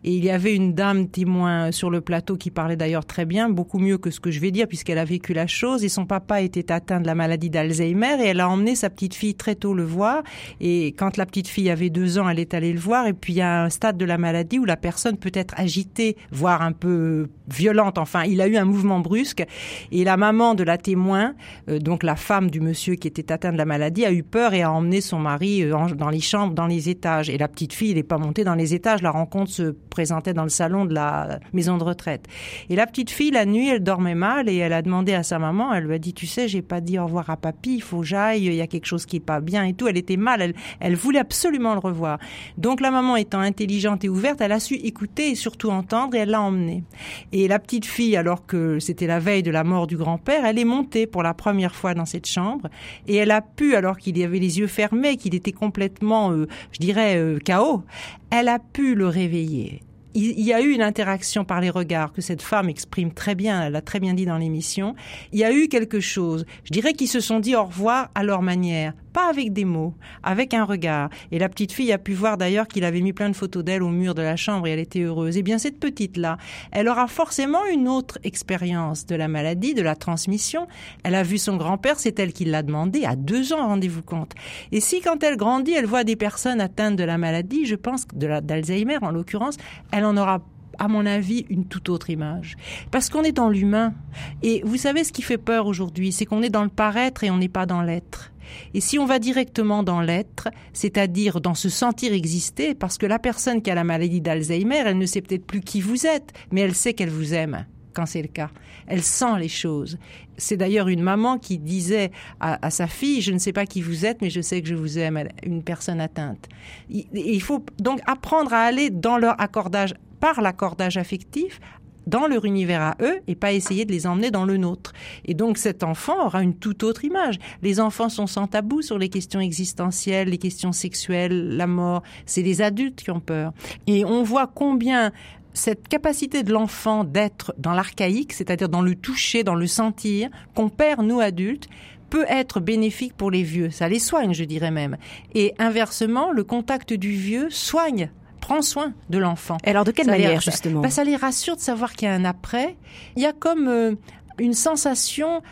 Et 0.05 0.15
il 0.15 0.25
y 0.25 0.31
avait 0.31 0.55
une 0.55 0.75
dame 0.75 1.09
témoin 1.09 1.73
sur 1.73 1.91
le 1.91 2.01
plateau 2.01 2.37
qui 2.37 2.51
parlait 2.51 2.77
d'ailleurs 2.77 3.05
très 3.05 3.25
bien, 3.25 3.49
beaucoup 3.49 3.79
mieux 3.79 3.99
que 3.99 4.11
ce 4.11 4.21
que 4.21 4.31
je 4.31 4.41
vais 4.41 4.51
dire 4.51 4.67
puisqu'elle 4.67 4.99
a 4.99 5.05
vécu 5.05 5.33
la 5.33 5.47
chose. 5.47 5.85
Et 5.85 5.89
son 5.89 6.07
papa 6.07 6.41
était 6.43 6.73
atteint 6.73 7.01
de 7.01 7.07
la 7.07 7.15
maladie 7.15 7.51
d'Alzheimer 7.51 8.17
et 8.21 8.29
elle 8.29 8.41
a 8.41 8.49
emmené 8.49 8.75
sa 8.75 8.91
petite 8.91 9.15
fille 9.15 9.35
très 9.35 9.55
tôt 9.55 9.75
le 9.75 9.85
voir. 9.85 10.23
Et 10.61 10.89
quand 10.89 11.17
la 11.17 11.27
petite 11.27 11.49
fille 11.49 11.71
avait 11.71 11.91
deux 11.91 12.19
ans, 12.19 12.29
elle 12.29 12.39
est 12.39 12.55
allée 12.55 12.73
le 12.73 12.81
voir 12.81 13.02
et 13.07 13.13
puis 13.13 13.35
il 13.35 13.37
y 13.37 13.43
a 13.43 13.65
un 13.65 13.71
stade 13.71 13.97
de 13.97 14.05
la 14.05 14.19
maladie 14.19 14.59
où 14.59 14.65
la 14.65 14.77
personne 14.77 15.17
peut 15.17 15.33
être 15.35 15.55
agitée, 15.57 16.17
voire 16.31 16.63
un 16.63 16.73
peu 16.73 17.29
violente. 17.49 17.99
Enfin, 17.99 18.25
il 18.25 18.41
a 18.41 18.47
eu 18.47 18.57
un 18.57 18.65
mouvement 18.65 19.01
brusque 19.01 19.45
et 19.91 20.05
la 20.05 20.17
maman 20.17 20.55
de 20.55 20.65
la 20.65 20.79
témoin, 20.79 21.35
euh, 21.69 21.79
donc 21.79 22.03
la 22.03 22.17
femme 22.17 22.51
du 22.51 22.61
monsieur 22.61 22.95
qui 22.95 23.09
était 23.09 23.33
atteint 23.33 23.53
de 23.53 23.59
la 23.59 23.65
maladie, 23.65 24.05
a 24.05 24.13
eu 24.13 24.23
peur 24.23 24.55
et 24.55 24.63
a 24.63 24.73
emmené 24.73 25.01
son 25.01 25.19
mari 25.19 25.63
euh, 25.63 25.95
dans 25.95 26.11
les 26.11 26.21
chambres, 26.21 26.55
dans 26.55 26.67
les 26.67 26.89
étages. 26.89 27.29
Et 27.29 27.39
la 27.39 27.49
petite 27.49 27.73
fille, 27.73 27.91
elle 27.91 27.97
n'est 27.97 28.03
pas 28.03 28.19
montée 28.19 28.45
dans 28.45 28.55
les 28.55 28.75
étages. 28.75 29.03
La 29.03 29.11
rencontre 29.11 29.51
se 29.51 29.75
présentait 29.91 30.35
dans 30.35 30.45
le 30.45 30.49
salon 30.49 30.85
de 30.85 30.95
la 30.95 31.41
maison 31.53 31.77
de 31.77 31.85
retraite. 31.85 32.27
Et 32.71 32.77
la 32.77 32.87
petite 32.87 33.11
fille, 33.11 33.31
la 33.31 33.45
nuit, 33.45 33.69
elle 33.69 33.83
dormait 33.83 34.15
mal 34.15 34.49
et 34.49 34.57
elle 34.57 34.73
a 34.73 34.83
demandé 34.83 35.15
à 35.15 35.23
sa 35.23 35.39
maman, 35.39 35.75
elle 35.75 35.85
lui 35.85 35.95
a 35.95 35.99
dit, 35.99 36.15
tu 36.15 36.27
sais, 36.27 36.49
j'ai 36.49 36.63
pas 36.63 36.81
dit 36.81 36.99
au 36.99 37.05
revoir 37.05 37.31
à 37.31 37.37
papy, 37.37 37.75
il 37.75 37.83
faut 37.83 38.01
que 38.01 38.07
j'aille, 38.07 38.47
il 38.47 38.55
y 38.55 38.61
a 38.61 38.67
quelque 38.67 38.87
chose 38.87 39.07
qui 39.07 39.17
est 39.17 39.21
pas 39.21 39.41
bien 39.41 39.65
et 39.65 39.75
tout. 39.75 39.89
Elle 39.89 39.97
était 39.97 40.17
mal, 40.17 40.43
elle, 40.43 40.55
elle 40.81 40.95
voulait 40.95 41.19
absolument 41.19 41.75
le 41.75 41.81
revoir. 41.81 42.19
Donc 42.59 42.81
la 42.81 42.91
maman 42.93 43.17
étant 43.17 43.41
intelligente 43.41 44.05
et 44.05 44.09
ouverte, 44.09 44.41
elle 44.41 44.53
a 44.53 44.61
su 44.61 44.75
écouter 44.75 45.31
et 45.31 45.35
surtout 45.35 45.71
entendre 45.71 46.15
et 46.15 46.19
elle 46.19 46.31
l'a 46.31 46.41
emmené. 46.41 46.85
Et 47.33 47.49
la 47.49 47.59
petite 47.59 47.87
fille, 47.87 48.17
alors 48.17 48.47
que 48.47 48.79
c'était 48.79 49.07
la 49.07 49.19
veille 49.19 49.43
de 49.43 49.51
la 49.51 49.65
mort 49.65 49.87
du 49.87 49.97
grand-père, 49.97 50.45
elle 50.45 50.59
est 50.59 50.65
montée 50.65 51.07
pour 51.07 51.23
la 51.23 51.35
première 51.35 51.75
fois 51.75 51.95
dans 51.95 52.07
cette 52.07 52.27
chambre 52.27 52.69
et 53.09 53.17
elle 53.17 53.31
a 53.31 53.41
pu, 53.41 53.75
alors 53.75 53.99
qu'il 53.99 54.23
avait 54.23 54.39
les 54.39 54.59
yeux 54.59 54.67
fermés, 54.67 55.17
qu'il 55.17 55.35
était 55.35 55.53
complètement, 55.53 56.31
euh, 56.33 56.47
je 56.71 56.79
dirais, 56.79 57.17
euh, 57.17 57.39
chaos, 57.39 57.83
elle 58.31 58.49
a 58.49 58.59
pu 58.59 58.95
le 58.95 59.09
réveiller 59.09 59.83
il 60.15 60.41
y 60.41 60.53
a 60.53 60.61
eu 60.61 60.73
une 60.73 60.83
interaction 60.83 61.45
par 61.45 61.61
les 61.61 61.71
regards 61.71 62.13
que 62.13 62.21
cette 62.21 62.43
femme 62.43 62.69
exprime 62.69 63.13
très 63.13 63.35
bien, 63.35 63.63
elle 63.63 63.73
l'a 63.73 63.81
très 63.81 64.01
bien 64.01 64.15
dit 64.15 64.27
dans 64.27 64.37
l'émission. 64.37 64.95
Il 65.33 65.39
y 65.39 65.45
a 65.45 65.53
eu 65.53 65.69
quelque 65.69 66.01
chose. 66.01 66.45
Je 66.65 66.71
dirais 66.71 66.93
qu'ils 66.93 67.09
se 67.09 67.21
sont 67.21 67.41
dit 67.41 67.57
au 67.57 67.65
revoir 67.65 68.11
à 68.15 68.23
leur 68.23 68.43
manière, 68.43 68.93
pas 69.13 69.29
avec 69.29 69.53
des 69.53 69.65
mots, 69.65 69.95
avec 70.23 70.55
un 70.55 70.65
regard. 70.65 71.11
Et 71.31 71.39
la 71.39 71.49
petite 71.49 71.73
fille 71.73 71.93
a 71.93 71.99
pu 71.99 72.15
voir 72.15 72.37
d'ailleurs 72.37 72.69
qu'il 72.69 72.85
avait 72.85 73.01
mis 73.01 73.13
plein 73.13 73.29
de 73.29 73.37
photos 73.37 73.65
d'elle 73.65 73.83
au 73.83 73.89
mur 73.89 74.15
de 74.15 74.23
la 74.23 74.37
chambre 74.37 74.67
et 74.67 74.71
elle 74.71 74.79
était 74.79 75.01
heureuse. 75.01 75.37
Eh 75.37 75.43
bien, 75.43 75.59
cette 75.59 75.79
petite-là, 75.79 76.39
elle 76.71 76.89
aura 76.89 77.07
forcément 77.07 77.65
une 77.73 77.89
autre 77.89 78.19
expérience 78.25 79.07
de 79.07 79.15
la 79.15 79.29
maladie, 79.29 79.75
de 79.75 79.83
la 79.83 79.97
transmission. 79.97 80.67
Elle 81.05 81.15
a 81.15 81.23
vu 81.23 81.39
son 81.39 81.57
grand-père, 81.57 81.99
c'est 81.99 82.19
elle 82.19 82.33
qui 82.33 82.45
l'a 82.45 82.63
demandé, 82.63 83.05
à 83.05 83.17
deux 83.17 83.53
ans, 83.53 83.67
rendez-vous 83.67 84.03
compte. 84.03 84.33
Et 84.73 84.81
si 84.81 85.01
quand 85.01 85.23
elle 85.23 85.37
grandit, 85.37 85.73
elle 85.73 85.87
voit 85.87 86.05
des 86.05 86.17
personnes 86.17 86.61
atteintes 86.61 86.97
de 86.97 87.05
la 87.05 87.19
maladie, 87.19 87.67
je 87.67 87.77
pense, 87.77 88.07
de 88.15 88.41
d'Alzheimer 88.41 88.99
en 89.03 89.11
l'occurrence, 89.11 89.57
elle 89.93 90.05
en 90.05 90.17
aura 90.17 90.41
à 90.79 90.89
mon 90.89 91.07
avis, 91.07 91.47
une 91.49 91.67
toute 91.67 91.89
autre 91.89 92.11
image. 92.11 92.57
Parce 92.91 93.09
qu'on 93.09 93.23
est 93.23 93.33
dans 93.33 93.49
l'humain. 93.49 93.95
Et 94.43 94.63
vous 94.65 94.77
savez 94.77 95.05
ce 95.05 95.13
qui 95.13 95.23
fait 95.23 95.39
peur 95.39 95.67
aujourd'hui, 95.67 96.13
c'est 96.13 96.27
qu'on 96.27 96.43
est 96.43 96.51
dans 96.51 96.65
le 96.65 96.69
paraître 96.69 97.25
et 97.25 97.31
on 97.31 97.39
n'est 97.39 97.49
pas 97.49 97.67
dans 97.67 97.83
l'être. 97.83 98.33
Et 98.75 98.81
si 98.81 98.99
on 98.99 99.07
va 99.07 99.19
directement 99.19 99.83
dans 99.83 100.01
l'être, 100.01 100.49
c'est-à-dire 100.73 101.41
dans 101.41 101.55
se 101.55 101.69
sentir 101.69 102.13
exister, 102.13 102.75
parce 102.75 102.99
que 102.99 103.07
la 103.07 103.19
personne 103.19 103.63
qui 103.63 103.71
a 103.71 103.75
la 103.75 103.85
maladie 103.85 104.21
d'Alzheimer, 104.21 104.83
elle 104.85 104.99
ne 104.99 105.07
sait 105.07 105.23
peut-être 105.23 105.47
plus 105.47 105.61
qui 105.61 105.81
vous 105.81 106.07
êtes, 106.07 106.33
mais 106.51 106.61
elle 106.63 106.75
sait 106.75 106.93
qu'elle 106.93 107.11
vous 107.11 107.35
aime 107.35 107.67
quand 107.93 108.07
c'est 108.07 108.23
le 108.23 108.29
cas. 108.29 108.51
Elle 108.87 109.03
sent 109.03 109.39
les 109.39 109.49
choses. 109.49 109.99
C'est 110.37 110.57
d'ailleurs 110.57 110.89
une 110.89 111.03
maman 111.03 111.39
qui 111.39 111.59
disait 111.59 112.11
à, 112.41 112.71
sa 112.71 112.87
fille, 112.87 113.21
je 113.21 113.33
ne 113.33 113.39
sais 113.39 113.53
pas 113.53 113.67
qui 113.67 113.83
vous 113.83 114.05
êtes, 114.07 114.23
mais 114.23 114.31
je 114.31 114.41
sais 114.41 114.63
que 114.63 114.69
je 114.69 114.75
vous 114.75 114.99
aime, 114.99 115.29
une 115.45 115.63
personne 115.63 116.01
atteinte. 116.01 116.49
Il, 116.89 117.07
il 117.13 117.43
faut 117.43 117.65
donc 117.79 118.01
apprendre 118.07 118.53
à 118.53 118.63
aller 118.63 118.91
dans 118.91 119.19
leur 119.19 119.41
accordage, 119.41 119.95
par 120.23 120.41
l'accordage 120.41 120.99
affectif, 120.99 121.61
dans 122.07 122.29
leur 122.29 122.45
univers 122.45 122.81
à 122.81 122.97
eux 123.01 123.19
et 123.27 123.35
pas 123.35 123.53
essayer 123.53 123.85
de 123.85 123.91
les 123.91 124.07
emmener 124.07 124.31
dans 124.31 124.45
le 124.45 124.57
nôtre. 124.57 124.93
Et 125.25 125.35
donc 125.35 125.59
cet 125.59 125.83
enfant 125.83 126.27
aura 126.27 126.45
une 126.45 126.55
toute 126.55 126.85
autre 126.85 127.05
image. 127.05 127.41
Les 127.61 127.81
enfants 127.81 128.09
sont 128.09 128.29
sans 128.29 128.47
tabou 128.47 128.83
sur 128.83 128.99
les 128.99 129.09
questions 129.09 129.41
existentielles, 129.41 130.29
les 130.29 130.39
questions 130.39 130.71
sexuelles, 130.71 131.57
la 131.57 131.67
mort. 131.67 132.05
C'est 132.25 132.43
les 132.43 132.63
adultes 132.63 133.03
qui 133.03 133.11
ont 133.11 133.21
peur. 133.21 133.53
Et 133.89 134.05
on 134.05 134.23
voit 134.23 134.47
combien 134.47 135.11
cette 135.55 135.89
capacité 135.89 136.45
de 136.45 136.53
l'enfant 136.53 137.03
d'être 137.03 137.53
dans 137.59 137.73
l'archaïque, 137.73 138.33
c'est-à-dire 138.33 138.69
dans 138.69 138.81
le 138.81 138.95
toucher, 138.95 139.43
dans 139.43 139.57
le 139.57 139.67
sentir, 139.67 140.31
qu'on 140.55 140.69
perd 140.69 141.05
nous 141.05 141.21
adultes, 141.21 141.69
peut 142.11 142.27
être 142.29 142.61
bénéfique 142.61 143.17
pour 143.17 143.33
les 143.33 143.43
vieux. 143.43 143.71
Ça 143.71 143.89
les 143.89 143.99
soigne, 143.99 144.35
je 144.35 144.45
dirais 144.45 144.71
même. 144.71 144.99
Et 145.35 145.53
inversement, 145.59 146.31
le 146.31 146.45
contact 146.45 146.93
du 146.93 147.11
vieux 147.11 147.51
soigne 147.51 148.11
prend 148.43 148.61
soin 148.61 148.93
de 149.09 149.19
l'enfant. 149.19 149.57
Et 149.65 149.71
alors 149.71 149.85
de 149.85 149.93
quelle 149.93 150.09
manière 150.09 150.41
justement 150.41 150.81
bah, 150.81 150.91
Ça 150.91 151.05
les 151.05 151.17
rassure 151.17 151.57
de 151.57 151.63
savoir 151.63 151.95
qu'il 151.95 152.09
y 152.09 152.11
a 152.11 152.15
un 152.15 152.27
après. 152.27 152.77
Il 153.17 153.23
y 153.23 153.27
a 153.27 153.33
comme 153.33 153.69
euh, 153.69 153.95
une 154.39 154.53
sensation 154.53 155.43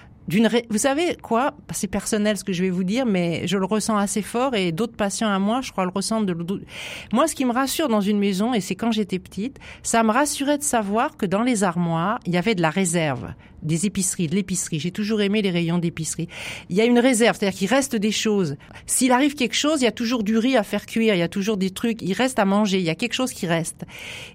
vous 0.70 0.78
savez 0.78 1.16
quoi? 1.20 1.54
C'est 1.72 1.88
personnel 1.88 2.36
ce 2.36 2.44
que 2.44 2.52
je 2.52 2.62
vais 2.62 2.70
vous 2.70 2.84
dire, 2.84 3.06
mais 3.06 3.46
je 3.46 3.58
le 3.58 3.64
ressens 3.64 3.96
assez 3.96 4.22
fort 4.22 4.54
et 4.54 4.72
d'autres 4.72 4.96
patients 4.96 5.28
à 5.28 5.38
moi, 5.38 5.60
je 5.60 5.72
crois, 5.72 5.84
le 5.84 5.90
ressentent. 5.90 6.26
De... 6.26 6.36
Moi, 7.12 7.26
ce 7.26 7.34
qui 7.34 7.44
me 7.44 7.52
rassure 7.52 7.88
dans 7.88 8.00
une 8.00 8.18
maison, 8.18 8.54
et 8.54 8.60
c'est 8.60 8.74
quand 8.74 8.92
j'étais 8.92 9.18
petite, 9.18 9.58
ça 9.82 10.02
me 10.02 10.10
rassurait 10.10 10.58
de 10.58 10.62
savoir 10.62 11.16
que 11.16 11.26
dans 11.26 11.42
les 11.42 11.64
armoires, 11.64 12.18
il 12.26 12.32
y 12.32 12.36
avait 12.36 12.54
de 12.54 12.62
la 12.62 12.70
réserve 12.70 13.32
des 13.62 13.86
épiceries, 13.86 14.26
de 14.26 14.34
l'épicerie. 14.34 14.80
J'ai 14.80 14.90
toujours 14.90 15.20
aimé 15.20 15.42
les 15.42 15.50
rayons 15.50 15.78
d'épicerie. 15.78 16.28
Il 16.68 16.76
y 16.76 16.80
a 16.80 16.84
une 16.84 16.98
réserve, 16.98 17.36
c'est-à-dire 17.38 17.58
qu'il 17.58 17.68
reste 17.68 17.96
des 17.96 18.12
choses. 18.12 18.56
S'il 18.86 19.12
arrive 19.12 19.34
quelque 19.34 19.54
chose, 19.54 19.80
il 19.82 19.84
y 19.84 19.88
a 19.88 19.92
toujours 19.92 20.22
du 20.22 20.38
riz 20.38 20.56
à 20.56 20.62
faire 20.62 20.86
cuire, 20.86 21.14
il 21.14 21.18
y 21.18 21.22
a 21.22 21.28
toujours 21.28 21.56
des 21.56 21.70
trucs, 21.70 22.02
il 22.02 22.12
reste 22.12 22.38
à 22.38 22.44
manger, 22.44 22.78
il 22.78 22.84
y 22.84 22.90
a 22.90 22.94
quelque 22.94 23.12
chose 23.14 23.32
qui 23.32 23.46
reste. 23.46 23.84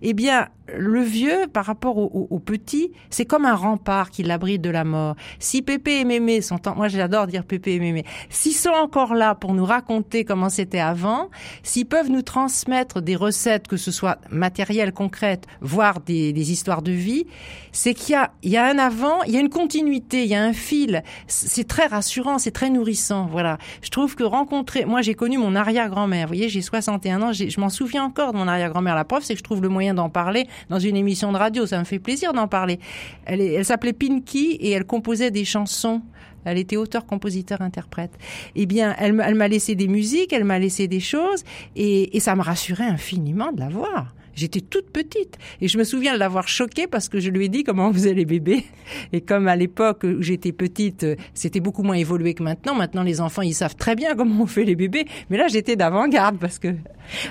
Eh 0.02 0.14
bien, 0.14 0.50
le 0.74 1.02
vieux, 1.02 1.48
par 1.52 1.66
rapport 1.66 1.98
au, 1.98 2.40
petit, 2.40 2.92
c'est 3.10 3.26
comme 3.26 3.46
un 3.46 3.56
rempart 3.56 4.10
qui 4.10 4.24
l'abrite 4.24 4.62
de 4.62 4.70
la 4.70 4.84
mort. 4.84 5.16
Si 5.40 5.62
Pépé 5.62 6.00
et 6.00 6.06
Mémé 6.06 6.42
sont, 6.42 6.60
moi 6.76 6.88
j'adore 6.88 7.28
dire 7.28 7.44
Pépé 7.44 7.74
et 7.74 7.80
Mémé, 7.80 8.04
s'ils 8.30 8.54
sont 8.54 8.70
encore 8.70 9.14
là 9.14 9.36
pour 9.36 9.54
nous 9.54 9.66
raconter 9.66 10.26
comment 10.26 10.50
c'était 10.50 10.80
avant, 10.80 11.30
s'ils 11.64 11.86
peuvent 11.86 12.10
nous 12.10 12.22
transmettre 12.22 13.02
des 13.02 13.16
recettes, 13.16 13.68
que 13.68 13.78
ce 13.78 13.92
soit 13.92 14.18
matérielles, 14.32 14.92
concrètes, 14.92 15.46
voire 15.62 16.00
des, 16.00 16.34
des 16.34 16.52
histoires 16.52 16.82
de 16.82 16.92
vie, 16.92 17.26
c'est 17.72 17.94
qu'il 17.94 18.14
y 18.14 18.16
a, 18.16 18.32
il 18.42 18.52
y 18.52 18.58
a 18.58 18.66
un 18.66 18.78
avant, 18.78 19.22
il 19.24 19.34
y 19.34 19.38
a 19.38 19.40
une 19.40 19.50
continuité, 19.50 20.24
il 20.24 20.30
y 20.30 20.36
a 20.36 20.44
un 20.44 20.54
fil. 20.54 21.04
C'est 21.28 21.68
très 21.68 21.88
rassurant, 21.88 22.38
c'est 22.40 22.52
très 22.52 22.70
nourrissant. 22.70 23.28
Voilà. 23.28 23.58
Je 23.82 23.90
trouve 23.90 24.16
que 24.16 24.24
rencontrer, 24.24 24.86
moi 24.86 25.02
j'ai 25.02 25.14
connu 25.14 25.38
mon 25.38 25.56
arrière-grand-mère. 25.56 26.28
Vous 26.28 26.34
voyez, 26.34 26.50
j'ai 26.50 26.62
61 26.62 27.22
ans, 27.22 27.34
je 27.34 27.60
m'en 27.60 27.70
souviens 27.70 28.04
encore 28.04 28.34
de 28.34 28.38
mon 28.38 28.48
arrière-grand-mère. 28.48 28.96
La 28.96 29.06
preuve, 29.06 29.24
c'est 29.24 29.34
que 29.34 29.40
je 29.40 29.44
trouve 29.44 29.62
le 29.62 29.70
moyen 29.70 29.94
d'en 29.94 30.10
parler 30.10 30.48
dans 30.70 30.80
une 30.80 30.96
émission 30.96 31.32
de 31.32 31.38
radio. 31.38 31.66
Ça 31.66 31.80
me 31.80 31.84
fait 31.84 32.00
plaisir 32.00 32.34
d'en 32.34 32.48
parler. 32.48 32.80
Elle, 33.26 33.42
elle 33.42 33.66
s'appelait 33.66 33.94
Pinky 33.94 34.58
et 34.60 34.72
elle 34.72 34.86
composait 34.86 35.32
des 35.32 35.46
chansons. 35.46 36.02
Elle 36.46 36.60
était 36.60 36.78
auteur, 36.78 37.06
compositeur, 37.06 37.62
interprète. 37.62 38.12
Eh 38.56 38.66
bien, 38.68 38.96
elle, 39.00 39.20
elle 39.26 39.36
m'a 39.36 39.48
laissé 39.48 39.76
des 39.76 39.88
musiques, 39.88 40.32
elle 40.32 40.44
m'a 40.44 40.60
laissé 40.60 40.88
des 40.88 41.00
choses, 41.00 41.44
et, 41.76 42.16
et 42.16 42.20
ça 42.20 42.36
me 42.36 42.44
rassurait 42.44 42.86
infiniment 42.86 43.52
de 43.52 43.60
la 43.60 43.70
voir. 43.70 44.14
J'étais 44.36 44.60
toute 44.60 44.92
petite 44.92 45.38
et 45.62 45.70
je 45.70 45.78
me 45.78 45.86
souviens 45.86 46.14
de 46.14 46.20
l'avoir 46.20 46.48
choquée 46.48 46.88
parce 46.88 47.08
que 47.08 47.20
je 47.20 47.30
lui 47.30 47.46
ai 47.46 47.50
dit 47.50 47.64
comment 47.64 47.88
on 47.88 47.94
faisait 47.94 48.14
les 48.14 48.26
bébés. 48.26 48.66
Et 49.14 49.22
comme 49.22 49.48
à 49.48 49.56
l'époque 49.56 50.04
où 50.04 50.22
j'étais 50.22 50.52
petite, 50.52 51.06
c'était 51.34 51.62
beaucoup 51.62 51.84
moins 51.84 51.96
évolué 51.96 52.34
que 52.34 52.44
maintenant. 52.44 52.76
Maintenant, 52.76 53.04
les 53.04 53.22
enfants, 53.22 53.44
ils 53.44 53.54
savent 53.54 53.78
très 53.78 53.96
bien 53.96 54.14
comment 54.14 54.44
on 54.44 54.46
fait 54.46 54.66
les 54.66 54.76
bébés. 54.76 55.06
Mais 55.30 55.38
là, 55.38 55.48
j'étais 55.48 55.78
d'avant-garde 55.78 56.38
parce 56.38 56.60
que. 56.60 56.76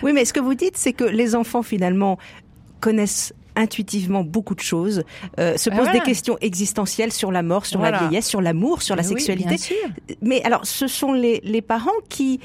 Oui, 0.03 0.13
mais 0.15 0.25
ce 0.25 0.33
que 0.33 0.41
vous 0.41 0.55
dites, 0.55 0.77
c'est 0.77 0.95
que 0.95 1.05
les 1.05 1.35
enfants 1.35 1.63
finalement 1.63 2.19
connaissent 2.85 3.33
intuitivement 3.57 4.23
beaucoup 4.23 4.55
de 4.55 4.61
choses, 4.61 5.05
euh, 5.39 5.57
se 5.57 5.71
ah, 5.71 5.77
posent 5.77 5.93
des 5.93 6.01
questions 6.01 6.37
existentielles 6.43 7.13
sur 7.13 7.33
la 7.33 7.43
mort, 7.43 7.65
sur 7.65 7.81
la 7.81 7.93
vieillesse, 7.99 8.27
sur 8.29 8.43
l'amour, 8.43 8.83
sur 8.83 8.95
la 8.95 9.03
sexualité. 9.03 9.57
Mais 10.21 10.43
alors, 10.45 10.67
ce 10.67 10.87
sont 10.87 11.15
les, 11.15 11.41
les 11.45 11.63
parents 11.63 11.91
qui 12.11 12.41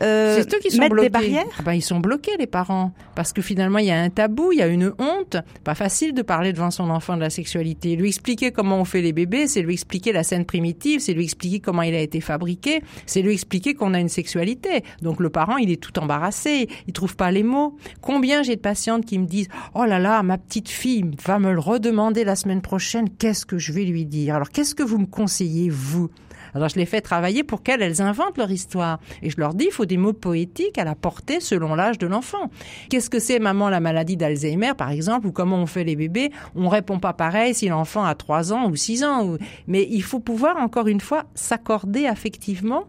euh, 0.00 0.36
c'est 0.38 0.54
eux 0.54 0.58
qui 0.60 0.70
sont 0.70 0.88
bloqués. 0.88 1.08
des 1.08 1.10
barrières 1.10 1.44
ah 1.58 1.62
ben, 1.62 1.74
Ils 1.74 1.82
sont 1.82 2.00
bloqués, 2.00 2.36
les 2.38 2.46
parents. 2.46 2.92
Parce 3.14 3.32
que 3.32 3.42
finalement, 3.42 3.78
il 3.78 3.86
y 3.86 3.90
a 3.90 4.00
un 4.00 4.10
tabou, 4.10 4.52
il 4.52 4.58
y 4.58 4.62
a 4.62 4.66
une 4.66 4.92
honte. 4.98 5.36
Pas 5.64 5.74
facile 5.74 6.14
de 6.14 6.22
parler 6.22 6.52
devant 6.52 6.70
son 6.70 6.90
enfant 6.90 7.16
de 7.16 7.20
la 7.20 7.30
sexualité. 7.30 7.96
Lui 7.96 8.08
expliquer 8.08 8.52
comment 8.52 8.80
on 8.80 8.84
fait 8.84 9.02
les 9.02 9.12
bébés, 9.12 9.46
c'est 9.46 9.62
lui 9.62 9.74
expliquer 9.74 10.12
la 10.12 10.22
scène 10.22 10.44
primitive, 10.44 11.00
c'est 11.00 11.12
lui 11.12 11.24
expliquer 11.24 11.60
comment 11.60 11.82
il 11.82 11.94
a 11.94 12.00
été 12.00 12.20
fabriqué, 12.20 12.82
c'est 13.06 13.22
lui 13.22 13.32
expliquer 13.32 13.74
qu'on 13.74 13.94
a 13.94 14.00
une 14.00 14.08
sexualité. 14.08 14.82
Donc 15.02 15.20
le 15.20 15.30
parent, 15.30 15.56
il 15.56 15.70
est 15.70 15.80
tout 15.80 15.98
embarrassé, 15.98 16.68
il 16.86 16.92
trouve 16.92 17.16
pas 17.16 17.30
les 17.30 17.42
mots. 17.42 17.76
Combien 18.00 18.42
j'ai 18.42 18.56
de 18.56 18.60
patientes 18.60 19.04
qui 19.04 19.18
me 19.18 19.26
disent 19.26 19.48
«Oh 19.74 19.84
là 19.84 19.98
là, 19.98 20.22
ma 20.22 20.38
petite 20.38 20.68
fille 20.68 21.10
va 21.24 21.38
me 21.38 21.52
le 21.52 21.58
redemander 21.58 22.24
la 22.24 22.36
semaine 22.36 22.62
prochaine, 22.62 23.08
qu'est-ce 23.10 23.46
que 23.46 23.58
je 23.58 23.72
vais 23.72 23.84
lui 23.84 24.04
dire?» 24.04 24.34
Alors 24.36 24.50
qu'est-ce 24.50 24.74
que 24.74 24.82
vous 24.82 24.98
me 24.98 25.06
conseillez, 25.06 25.68
vous? 25.70 26.10
Alors 26.54 26.68
je 26.68 26.76
les 26.76 26.86
fais 26.86 27.00
travailler 27.00 27.42
pour 27.44 27.62
qu'elles 27.62 27.82
elles 27.82 28.02
inventent 28.02 28.38
leur 28.38 28.50
histoire. 28.50 29.00
Et 29.22 29.30
je 29.30 29.38
leur 29.38 29.54
dis, 29.54 29.66
il 29.66 29.72
faut 29.72 29.86
des 29.86 29.96
mots 29.96 30.12
poétiques 30.12 30.78
à 30.78 30.84
la 30.84 30.94
portée 30.94 31.40
selon 31.40 31.74
l'âge 31.74 31.98
de 31.98 32.06
l'enfant. 32.06 32.50
Qu'est-ce 32.90 33.10
que 33.10 33.18
c'est, 33.18 33.38
maman, 33.38 33.68
la 33.68 33.80
maladie 33.80 34.16
d'Alzheimer, 34.16 34.72
par 34.76 34.90
exemple, 34.90 35.26
ou 35.26 35.32
comment 35.32 35.56
on 35.56 35.66
fait 35.66 35.84
les 35.84 35.96
bébés? 35.96 36.30
On 36.54 36.68
répond 36.68 36.98
pas 36.98 37.12
pareil 37.12 37.54
si 37.54 37.68
l'enfant 37.68 38.04
a 38.04 38.14
3 38.14 38.52
ans 38.52 38.68
ou 38.68 38.76
6 38.76 39.04
ans. 39.04 39.36
Mais 39.66 39.86
il 39.90 40.02
faut 40.02 40.20
pouvoir, 40.20 40.56
encore 40.56 40.88
une 40.88 41.00
fois, 41.00 41.24
s'accorder 41.34 42.06
affectivement 42.06 42.84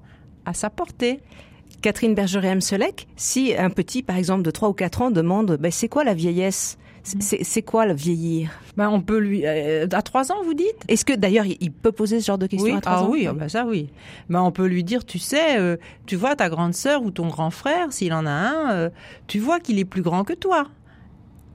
à 0.45 0.53
sa 0.53 0.69
portée. 0.69 1.19
Catherine 1.81 2.15
Bergeret-Amselec, 2.15 3.07
si 3.17 3.53
un 3.57 3.69
petit, 3.69 4.03
par 4.03 4.17
exemple, 4.17 4.43
de 4.43 4.51
3 4.51 4.69
ou 4.69 4.73
4 4.73 5.01
ans 5.01 5.11
demande 5.11 5.57
ben, 5.59 5.71
c'est 5.71 5.89
quoi 5.89 6.03
la 6.03 6.13
vieillesse? 6.13 6.77
C'est 7.03 7.61
quoi 7.61 7.85
le 7.85 7.93
vieillir? 7.93 8.51
Ben 8.77 8.89
on 8.89 9.01
peut 9.01 9.17
lui 9.17 9.45
euh, 9.45 9.87
à 9.91 10.01
trois 10.01 10.31
ans 10.31 10.41
vous 10.43 10.53
dites? 10.53 10.83
Est-ce 10.87 11.03
que 11.03 11.13
d'ailleurs 11.13 11.45
il 11.45 11.71
peut 11.71 11.91
poser 11.91 12.21
ce 12.21 12.27
genre 12.27 12.37
de 12.37 12.47
questions 12.47 12.71
oui. 12.71 12.77
à 12.77 12.81
3 12.81 12.93
ah 12.93 13.03
ans? 13.03 13.09
oui, 13.09 13.27
ah 13.29 13.33
ben 13.33 13.49
ça 13.49 13.65
oui. 13.65 13.89
Ben 14.29 14.41
on 14.41 14.51
peut 14.51 14.65
lui 14.65 14.83
dire 14.83 15.05
tu 15.05 15.19
sais 15.19 15.59
euh, 15.59 15.75
tu 16.05 16.15
vois 16.15 16.35
ta 16.35 16.49
grande 16.49 16.73
sœur 16.73 17.03
ou 17.03 17.11
ton 17.11 17.27
grand 17.27 17.51
frère 17.51 17.91
s'il 17.91 18.13
en 18.13 18.25
a 18.25 18.31
un 18.31 18.71
euh, 18.71 18.89
tu 19.27 19.39
vois 19.39 19.59
qu'il 19.59 19.79
est 19.79 19.85
plus 19.85 20.01
grand 20.01 20.23
que 20.23 20.33
toi 20.33 20.67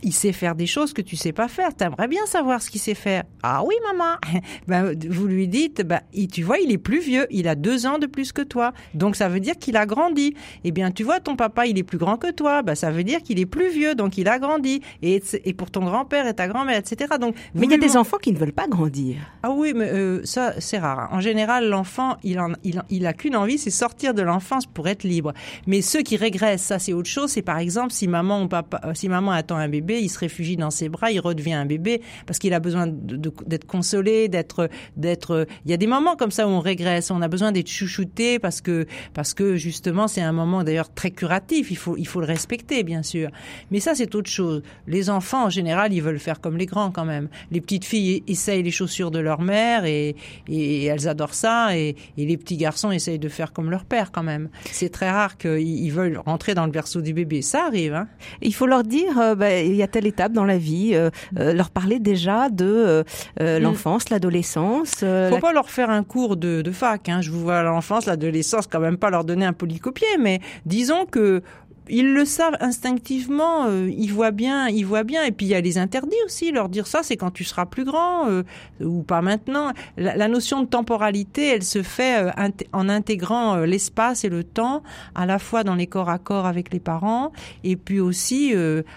il 0.02 0.12
sait 0.12 0.32
faire 0.32 0.54
des 0.54 0.66
choses 0.66 0.92
que 0.92 1.02
tu 1.02 1.16
sais 1.16 1.32
pas 1.32 1.48
faire. 1.48 1.74
T'aimerais 1.74 2.08
bien 2.08 2.24
savoir 2.26 2.62
ce 2.62 2.70
qu'il 2.70 2.80
sait 2.80 2.94
faire. 2.94 3.24
Ah 3.42 3.62
oui, 3.64 3.74
maman. 3.92 4.16
ben, 4.68 4.94
vous 5.08 5.26
lui 5.26 5.48
dites, 5.48 5.82
ben, 5.82 6.00
tu 6.32 6.42
vois, 6.42 6.58
il 6.58 6.72
est 6.72 6.78
plus 6.78 7.00
vieux. 7.00 7.26
Il 7.30 7.48
a 7.48 7.54
deux 7.54 7.86
ans 7.86 7.98
de 7.98 8.06
plus 8.06 8.32
que 8.32 8.42
toi. 8.42 8.72
Donc, 8.94 9.16
ça 9.16 9.28
veut 9.28 9.40
dire 9.40 9.56
qu'il 9.58 9.76
a 9.76 9.86
grandi. 9.86 10.34
Eh 10.64 10.70
bien, 10.70 10.90
tu 10.90 11.02
vois, 11.02 11.20
ton 11.20 11.36
papa, 11.36 11.66
il 11.66 11.78
est 11.78 11.82
plus 11.82 11.98
grand 11.98 12.16
que 12.16 12.30
toi. 12.30 12.62
Ben, 12.62 12.74
ça 12.74 12.90
veut 12.90 13.04
dire 13.04 13.22
qu'il 13.22 13.38
est 13.40 13.46
plus 13.46 13.70
vieux. 13.70 13.94
Donc, 13.94 14.18
il 14.18 14.28
a 14.28 14.38
grandi. 14.38 14.82
Et, 15.02 15.22
et 15.44 15.54
pour 15.54 15.70
ton 15.70 15.84
grand-père 15.84 16.26
et 16.26 16.34
ta 16.34 16.48
grand-mère, 16.48 16.78
etc. 16.78 17.14
Donc, 17.20 17.34
mais 17.54 17.66
il 17.66 17.70
y 17.70 17.74
a 17.74 17.78
des 17.78 17.96
enfants 17.96 18.18
qui 18.18 18.32
ne 18.32 18.38
veulent 18.38 18.52
pas 18.52 18.68
grandir. 18.68 19.16
Ah 19.42 19.50
oui, 19.50 19.72
mais 19.74 19.88
euh, 19.88 20.20
ça, 20.24 20.54
c'est 20.58 20.78
rare. 20.78 21.08
En 21.12 21.20
général, 21.20 21.68
l'enfant, 21.68 22.16
il, 22.22 22.38
en, 22.40 22.52
il, 22.64 22.82
il 22.90 23.06
a 23.06 23.12
qu'une 23.12 23.36
envie, 23.36 23.58
c'est 23.58 23.70
sortir 23.70 24.14
de 24.14 24.22
l'enfance 24.22 24.66
pour 24.66 24.88
être 24.88 25.04
libre. 25.04 25.32
Mais 25.66 25.82
ceux 25.82 26.02
qui 26.02 26.16
régressent, 26.16 26.62
ça, 26.62 26.78
c'est 26.78 26.92
autre 26.92 27.08
chose. 27.08 27.30
C'est 27.30 27.42
par 27.42 27.58
exemple, 27.58 27.92
si 27.92 28.08
maman 28.08 28.42
ou 28.42 28.48
papa, 28.48 28.80
euh, 28.84 28.94
si 28.94 29.08
maman 29.08 29.32
attend 29.32 29.56
un 29.56 29.68
bébé, 29.68 29.87
il 29.96 30.08
se 30.08 30.18
réfugie 30.18 30.56
dans 30.56 30.70
ses 30.70 30.88
bras, 30.88 31.10
il 31.10 31.20
redevient 31.20 31.54
un 31.54 31.66
bébé 31.66 32.02
parce 32.26 32.38
qu'il 32.38 32.54
a 32.54 32.60
besoin 32.60 32.86
d'être 32.86 33.66
consolé, 33.66 34.28
d'être, 34.28 34.68
d'être. 34.96 35.46
Il 35.64 35.70
y 35.70 35.74
a 35.74 35.76
des 35.76 35.86
moments 35.86 36.16
comme 36.16 36.30
ça 36.30 36.46
où 36.46 36.50
on 36.50 36.60
régresse, 36.60 37.10
on 37.10 37.22
a 37.22 37.28
besoin 37.28 37.52
d'être 37.52 37.68
chouchouté 37.68 38.38
parce 38.38 38.60
que 38.60 38.86
parce 39.14 39.34
que 39.34 39.56
justement 39.56 40.08
c'est 40.08 40.20
un 40.20 40.32
moment 40.32 40.64
d'ailleurs 40.64 40.92
très 40.92 41.10
curatif. 41.10 41.70
Il 41.70 41.76
faut 41.76 41.96
il 41.96 42.06
faut 42.06 42.20
le 42.20 42.26
respecter 42.26 42.82
bien 42.82 43.02
sûr. 43.02 43.30
Mais 43.70 43.80
ça 43.80 43.94
c'est 43.94 44.14
autre 44.14 44.30
chose. 44.30 44.62
Les 44.86 45.10
enfants 45.10 45.46
en 45.46 45.50
général 45.50 45.92
ils 45.92 46.02
veulent 46.02 46.18
faire 46.18 46.40
comme 46.40 46.56
les 46.56 46.66
grands 46.66 46.90
quand 46.90 47.04
même. 47.04 47.28
Les 47.50 47.60
petites 47.60 47.84
filles 47.84 48.22
essayent 48.26 48.62
les 48.62 48.70
chaussures 48.70 49.10
de 49.10 49.18
leur 49.18 49.40
mère 49.40 49.84
et, 49.84 50.16
elles 50.48 51.08
adorent 51.08 51.34
ça 51.34 51.76
et, 51.76 51.96
les 52.16 52.36
petits 52.36 52.56
garçons 52.56 52.90
essayent 52.90 53.18
de 53.18 53.28
faire 53.28 53.52
comme 53.52 53.70
leur 53.70 53.84
père 53.84 54.12
quand 54.12 54.22
même. 54.22 54.48
C'est 54.70 54.90
très 54.90 55.10
rare 55.10 55.36
qu'ils 55.38 55.92
veulent 55.92 56.18
rentrer 56.18 56.54
dans 56.54 56.66
le 56.66 56.72
berceau 56.72 57.00
du 57.00 57.12
bébé. 57.12 57.42
Ça 57.42 57.66
arrive. 57.66 57.94
Hein. 57.94 58.08
Il 58.42 58.54
faut 58.54 58.66
leur 58.66 58.84
dire 58.84 59.18
euh, 59.18 59.34
bah, 59.34 59.60
il 59.78 59.80
y 59.80 59.84
a 59.84 59.88
telle 59.88 60.06
étape 60.06 60.32
dans 60.32 60.44
la 60.44 60.58
vie, 60.58 60.90
euh, 60.94 61.10
euh, 61.38 61.52
leur 61.52 61.70
parler 61.70 62.00
déjà 62.00 62.48
de 62.48 63.04
euh, 63.40 63.58
mm. 63.58 63.62
l'enfance, 63.62 64.10
l'adolescence. 64.10 64.90
Faut 65.00 65.38
pas 65.38 65.52
leur 65.52 65.70
faire 65.70 65.88
un 65.90 66.02
cours 66.02 66.36
de, 66.36 66.62
de 66.62 66.70
fac. 66.72 67.08
Hein. 67.08 67.20
Je 67.20 67.30
vous 67.30 67.40
vois 67.40 67.62
l'enfance, 67.62 68.06
l'adolescence, 68.06 68.66
quand 68.66 68.80
même 68.80 68.98
pas 68.98 69.10
leur 69.10 69.24
donner 69.24 69.46
un 69.46 69.52
polycopier, 69.52 70.08
mais 70.18 70.40
disons 70.66 71.06
que 71.06 71.42
ils 71.90 72.12
le 72.12 72.24
savent 72.24 72.56
instinctivement, 72.60 73.66
euh, 73.66 73.90
ils 73.90 74.12
voient 74.12 74.30
bien, 74.30 74.68
ils 74.68 74.84
voient 74.84 75.04
bien. 75.04 75.24
Et 75.24 75.32
puis 75.32 75.46
il 75.46 75.50
y 75.50 75.54
a 75.54 75.60
les 75.60 75.78
interdits 75.78 76.16
aussi, 76.24 76.52
leur 76.52 76.68
dire 76.68 76.86
ça, 76.86 77.02
c'est 77.02 77.16
quand 77.16 77.30
tu 77.30 77.44
seras 77.44 77.66
plus 77.66 77.84
grand 77.84 78.28
euh, 78.28 78.42
ou 78.80 79.02
pas 79.02 79.22
maintenant. 79.22 79.72
La, 79.96 80.28
notion 80.28 80.62
de 80.62 80.66
temporalité, 80.66 81.48
elle 81.48 81.62
se 81.62 81.82
fait 81.82 82.24
euh, 82.24 82.50
en 82.72 82.88
intégrant 82.88 83.56
l'espace 83.56 84.24
et 84.24 84.28
le 84.28 84.44
temps, 84.44 84.82
à 85.14 85.26
la 85.26 85.38
fois 85.38 85.64
dans 85.64 85.74
les 85.74 85.86
corps 85.86 86.10
à 86.10 86.18
corps 86.18 86.46
avec 86.46 86.72
les 86.72 86.80
parents, 86.80 87.32
et 87.64 87.76
puis 87.76 88.00
aussi 88.00 88.52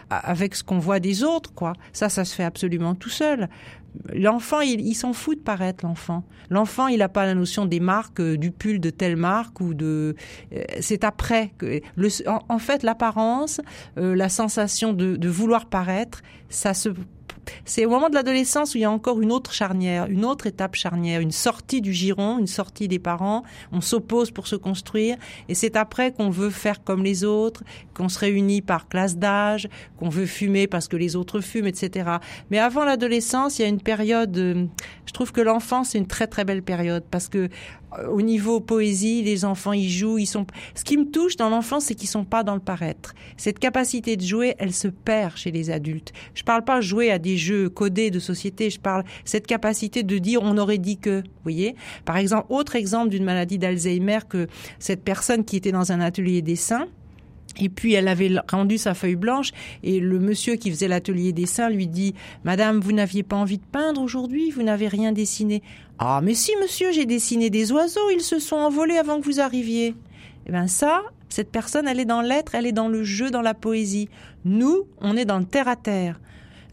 avec 0.09 0.55
ce 0.55 0.63
qu'on 0.63 0.79
voit 0.79 0.99
des 0.99 1.23
autres, 1.23 1.53
quoi. 1.53 1.73
Ça, 1.93 2.09
ça 2.09 2.25
se 2.25 2.35
fait 2.35 2.43
absolument 2.43 2.95
tout 2.95 3.09
seul. 3.09 3.49
L'enfant, 4.13 4.61
il, 4.61 4.95
s'en 4.95 5.13
fout 5.13 5.37
de 5.37 5.43
paraître, 5.43 5.85
l'enfant. 5.85 6.23
L'enfant, 6.49 6.87
il 6.87 6.99
n'a 6.99 7.09
pas 7.09 7.25
la 7.25 7.35
notion 7.35 7.65
des 7.65 7.79
marques, 7.79 8.21
euh, 8.21 8.37
du 8.37 8.51
pull 8.51 8.79
de 8.79 8.89
telle 8.89 9.15
marque 9.15 9.59
ou 9.59 9.73
de... 9.73 10.15
Euh, 10.53 10.63
c'est 10.79 11.03
après. 11.03 11.51
que 11.57 11.81
le, 11.95 12.09
en, 12.27 12.59
fait, 12.59 12.80
l'apparence, 12.85 13.61
euh, 13.97 14.15
la 14.15 14.29
sensation 14.29 14.93
de, 14.93 15.27
vouloir 15.27 15.65
paraître, 15.65 16.21
ça 16.49 16.73
se 16.73 16.89
c'est 17.65 17.85
au 17.85 17.89
moment 17.89 18.09
de 18.09 18.13
l'adolescence 18.13 18.73
où 18.73 18.77
il 18.77 18.81
y 18.81 18.85
a 18.85 18.91
encore 18.91 19.21
une 19.21 19.31
autre 19.31 19.51
charnière, 19.51 20.05
une 20.07 20.25
autre 20.25 20.47
étape 20.47 20.75
charnière, 20.75 21.21
une 21.21 21.31
sortie 21.31 21.81
du 21.81 21.93
giron, 21.93 22.39
une 22.39 22.47
sortie 22.47 22.87
des 22.87 22.99
parents. 22.99 23.43
On 23.71 23.81
s'oppose 23.81 24.31
pour 24.31 24.47
se 24.47 24.55
construire, 24.55 25.17
et 25.49 25.55
c'est 25.55 25.75
après 25.75 26.11
qu'on 26.11 26.29
veut 26.29 26.49
faire 26.49 26.83
comme 26.83 27.03
les 27.03 27.23
autres, 27.23 27.63
qu'on 27.93 28.09
se 28.09 28.19
réunit 28.19 28.61
par 28.61 28.87
classe 28.87 29.17
d'âge, 29.17 29.67
qu'on 29.97 30.09
veut 30.09 30.25
fumer 30.25 30.67
parce 30.67 30.87
que 30.87 30.97
les 30.97 31.15
autres 31.15 31.41
fument, 31.41 31.67
etc. 31.67 32.17
Mais 32.51 32.59
avant 32.59 32.83
l'adolescence, 32.83 33.59
il 33.59 33.63
y 33.63 33.65
a 33.65 33.69
une 33.69 33.81
période. 33.81 34.37
Euh, 34.37 34.65
je 35.05 35.13
trouve 35.13 35.31
que 35.31 35.41
l'enfance 35.41 35.89
c'est 35.89 35.97
une 35.97 36.07
très 36.07 36.27
très 36.27 36.45
belle 36.45 36.63
période 36.63 37.03
parce 37.09 37.27
que 37.27 37.49
au 38.09 38.21
niveau 38.21 38.59
poésie, 38.59 39.21
les 39.21 39.45
enfants 39.45 39.73
y 39.73 39.89
jouent, 39.89 40.17
ils 40.17 40.25
sont. 40.25 40.45
Ce 40.75 40.83
qui 40.83 40.97
me 40.97 41.05
touche 41.05 41.35
dans 41.35 41.49
l'enfance, 41.49 41.85
c'est 41.85 41.95
qu'ils 41.95 42.09
sont 42.09 42.23
pas 42.23 42.43
dans 42.43 42.53
le 42.53 42.61
paraître. 42.61 43.13
Cette 43.37 43.59
capacité 43.59 44.17
de 44.17 44.21
jouer, 44.23 44.55
elle 44.59 44.73
se 44.73 44.87
perd 44.87 45.35
chez 45.37 45.51
les 45.51 45.69
adultes. 45.69 46.13
Je 46.33 46.43
parle 46.43 46.63
pas 46.63 46.81
jouer 46.81 47.11
à 47.11 47.19
des 47.19 47.37
jeux 47.37 47.69
codés 47.69 48.11
de 48.11 48.19
société, 48.19 48.69
je 48.69 48.79
parle 48.79 49.03
cette 49.25 49.47
capacité 49.47 50.03
de 50.03 50.17
dire 50.17 50.41
on 50.43 50.57
aurait 50.57 50.77
dit 50.77 50.97
que, 50.97 51.21
vous 51.21 51.43
voyez. 51.43 51.75
Par 52.05 52.17
exemple, 52.17 52.45
autre 52.49 52.75
exemple 52.75 53.09
d'une 53.09 53.23
maladie 53.23 53.57
d'Alzheimer 53.57 54.19
que 54.27 54.47
cette 54.79 55.03
personne 55.03 55.43
qui 55.43 55.57
était 55.57 55.71
dans 55.71 55.91
un 55.91 55.99
atelier 55.99 56.41
dessin 56.41 56.87
et 57.59 57.69
puis 57.69 57.93
elle 57.93 58.07
avait 58.07 58.31
rendu 58.49 58.77
sa 58.77 58.93
feuille 58.93 59.15
blanche 59.15 59.51
et 59.83 59.99
le 59.99 60.19
monsieur 60.19 60.55
qui 60.55 60.71
faisait 60.71 60.87
l'atelier 60.87 61.33
dessin 61.33 61.69
lui 61.69 61.87
dit 61.87 62.13
Madame, 62.43 62.79
vous 62.79 62.91
n'aviez 62.91 63.23
pas 63.23 63.35
envie 63.35 63.57
de 63.57 63.65
peindre 63.71 64.01
aujourd'hui, 64.01 64.51
vous 64.51 64.63
n'avez 64.63 64.87
rien 64.87 65.11
dessiné. 65.11 65.61
Ah 65.99 66.21
mais 66.23 66.33
si 66.33 66.51
monsieur, 66.61 66.91
j'ai 66.91 67.05
dessiné 67.05 67.49
des 67.49 67.71
oiseaux, 67.71 68.09
ils 68.13 68.21
se 68.21 68.39
sont 68.39 68.55
envolés 68.55 68.97
avant 68.97 69.19
que 69.19 69.25
vous 69.25 69.39
arriviez. 69.39 69.95
Eh 70.47 70.51
bien 70.51 70.67
ça, 70.67 71.03
cette 71.29 71.51
personne, 71.51 71.87
elle 71.87 71.99
est 71.99 72.05
dans 72.05 72.21
l'être, 72.21 72.55
elle 72.55 72.65
est 72.65 72.71
dans 72.71 72.89
le 72.89 73.03
jeu, 73.03 73.31
dans 73.31 73.41
la 73.41 73.53
poésie. 73.53 74.09
Nous, 74.43 74.85
on 74.99 75.15
est 75.15 75.25
dans 75.25 75.39
le 75.39 75.45
terre 75.45 75.67
à 75.67 75.75
terre. 75.75 76.19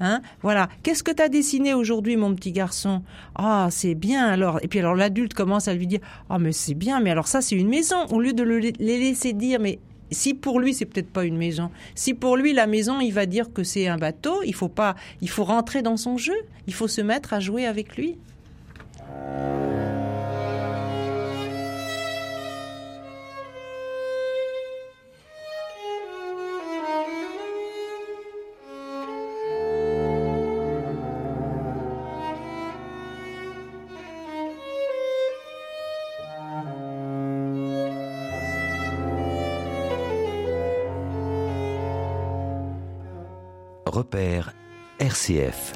Hein 0.00 0.20
voilà. 0.42 0.68
Qu'est-ce 0.82 1.02
que 1.02 1.10
tu 1.10 1.22
as 1.22 1.28
dessiné 1.28 1.74
aujourd'hui, 1.74 2.16
mon 2.16 2.34
petit 2.34 2.52
garçon? 2.52 3.02
Ah, 3.34 3.68
c'est 3.70 3.94
bien 3.94 4.26
alors. 4.26 4.58
Et 4.62 4.68
puis 4.68 4.78
alors 4.78 4.94
l'adulte 4.94 5.34
commence 5.34 5.68
à 5.68 5.74
lui 5.74 5.86
dire 5.86 6.00
Ah, 6.28 6.38
mais 6.38 6.52
c'est 6.52 6.74
bien, 6.74 7.00
mais 7.00 7.10
alors 7.10 7.26
ça, 7.26 7.40
c'est 7.40 7.56
une 7.56 7.68
maison. 7.68 8.06
Au 8.10 8.20
lieu 8.20 8.32
de 8.32 8.42
le, 8.42 8.58
les 8.58 8.72
laisser 8.78 9.32
dire 9.32 9.58
Mais 9.60 9.78
si 10.10 10.34
pour 10.34 10.60
lui 10.60 10.74
c'est 10.74 10.86
peut-être 10.86 11.10
pas 11.10 11.24
une 11.24 11.36
maison, 11.36 11.70
si 11.94 12.14
pour 12.14 12.36
lui 12.36 12.52
la 12.52 12.66
maison 12.66 13.00
il 13.00 13.12
va 13.12 13.26
dire 13.26 13.52
que 13.52 13.62
c'est 13.62 13.88
un 13.88 13.98
bateau, 13.98 14.42
il 14.44 14.54
faut 14.54 14.68
pas, 14.68 14.96
il 15.20 15.28
faut 15.28 15.44
rentrer 15.44 15.82
dans 15.82 15.96
son 15.96 16.16
jeu, 16.16 16.36
il 16.66 16.74
faut 16.74 16.88
se 16.88 17.00
mettre 17.00 17.32
à 17.32 17.40
jouer 17.40 17.66
avec 17.66 17.96
lui. 17.96 18.16
Repère 43.98 44.54
RCF. 45.00 45.72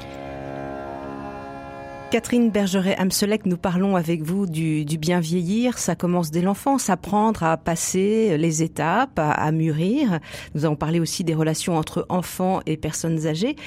Catherine 2.09 2.51
Bergeret-Amselec, 2.51 3.45
nous 3.45 3.57
parlons 3.57 3.97
avec 3.97 4.21
vous 4.21 4.45
du, 4.45 4.85
bien 4.97 5.19
vieillir. 5.19 5.77
Ça 5.77 5.97
commence 5.97 6.31
dès 6.31 6.41
l'enfance, 6.41 6.89
apprendre 6.89 7.43
à 7.43 7.57
passer 7.57 8.37
les 8.37 8.63
étapes, 8.63 9.19
à, 9.19 9.31
à, 9.31 9.51
mûrir. 9.51 10.21
Nous 10.55 10.63
avons 10.63 10.77
parlé 10.77 11.01
aussi 11.01 11.25
des 11.25 11.33
relations 11.33 11.75
entre 11.75 12.05
enfants 12.07 12.61
et 12.65 12.77
personnes 12.77 13.27
âgées. 13.27 13.57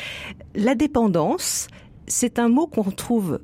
La 0.54 0.74
dépendance, 0.74 1.68
c'est 2.06 2.38
un 2.38 2.48
mot 2.48 2.66
qu'on 2.66 2.90
trouve 2.90 3.40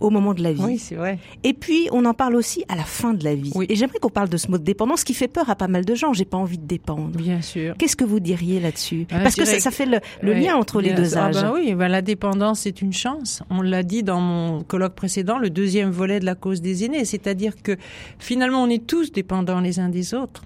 au 0.00 0.10
moment 0.10 0.34
de 0.34 0.42
la 0.42 0.52
vie. 0.52 0.62
Oui, 0.62 0.78
c'est 0.78 0.94
vrai. 0.96 1.18
Et 1.44 1.52
puis, 1.54 1.88
on 1.92 2.04
en 2.04 2.14
parle 2.14 2.34
aussi 2.36 2.64
à 2.68 2.76
la 2.76 2.82
fin 2.84 3.14
de 3.14 3.22
la 3.24 3.34
vie. 3.34 3.52
Oui. 3.54 3.66
Et 3.68 3.76
j'aimerais 3.76 3.98
qu'on 3.98 4.08
parle 4.10 4.28
de 4.28 4.36
ce 4.36 4.50
mot 4.50 4.58
de 4.58 4.64
dépendance 4.64 5.04
qui 5.04 5.14
fait 5.14 5.28
peur 5.28 5.48
à 5.50 5.54
pas 5.56 5.68
mal 5.68 5.84
de 5.84 5.94
gens. 5.94 6.12
J'ai 6.12 6.24
pas 6.24 6.36
envie 6.36 6.58
de 6.58 6.66
dépendre. 6.66 7.16
Bien 7.16 7.40
sûr. 7.42 7.74
Qu'est-ce 7.78 7.96
que 7.96 8.04
vous 8.04 8.20
diriez 8.20 8.60
là-dessus 8.60 9.06
Ah, 9.10 9.20
Parce 9.22 9.34
que 9.36 9.44
ça, 9.44 9.70
fait 9.70 9.86
le, 9.86 10.00
le 10.22 10.32
Ouais, 10.32 10.40
lien 10.40 10.56
entre 10.56 10.80
les 10.80 10.92
deux. 10.92 11.16
Ah 11.16 11.26
âges. 11.26 11.34
ben 11.42 11.52
oui, 11.54 11.74
ben 11.74 11.88
la 11.88 12.02
dépendance 12.02 12.60
c'est 12.60 12.82
une 12.82 12.92
chance. 12.92 13.42
On 13.50 13.62
l'a 13.62 13.82
dit 13.82 14.02
dans 14.02 14.20
mon 14.20 14.62
colloque 14.62 14.94
précédent, 14.94 15.38
le 15.38 15.50
deuxième 15.50 15.90
volet 15.90 16.20
de 16.20 16.24
la 16.24 16.34
cause 16.34 16.60
des 16.60 16.84
aînés, 16.84 17.04
c'est-à-dire 17.04 17.54
que 17.62 17.76
finalement 18.18 18.62
on 18.62 18.68
est 18.70 18.86
tous 18.86 19.12
dépendants 19.12 19.60
les 19.60 19.78
uns 19.80 19.88
des 19.88 20.14
autres. 20.14 20.42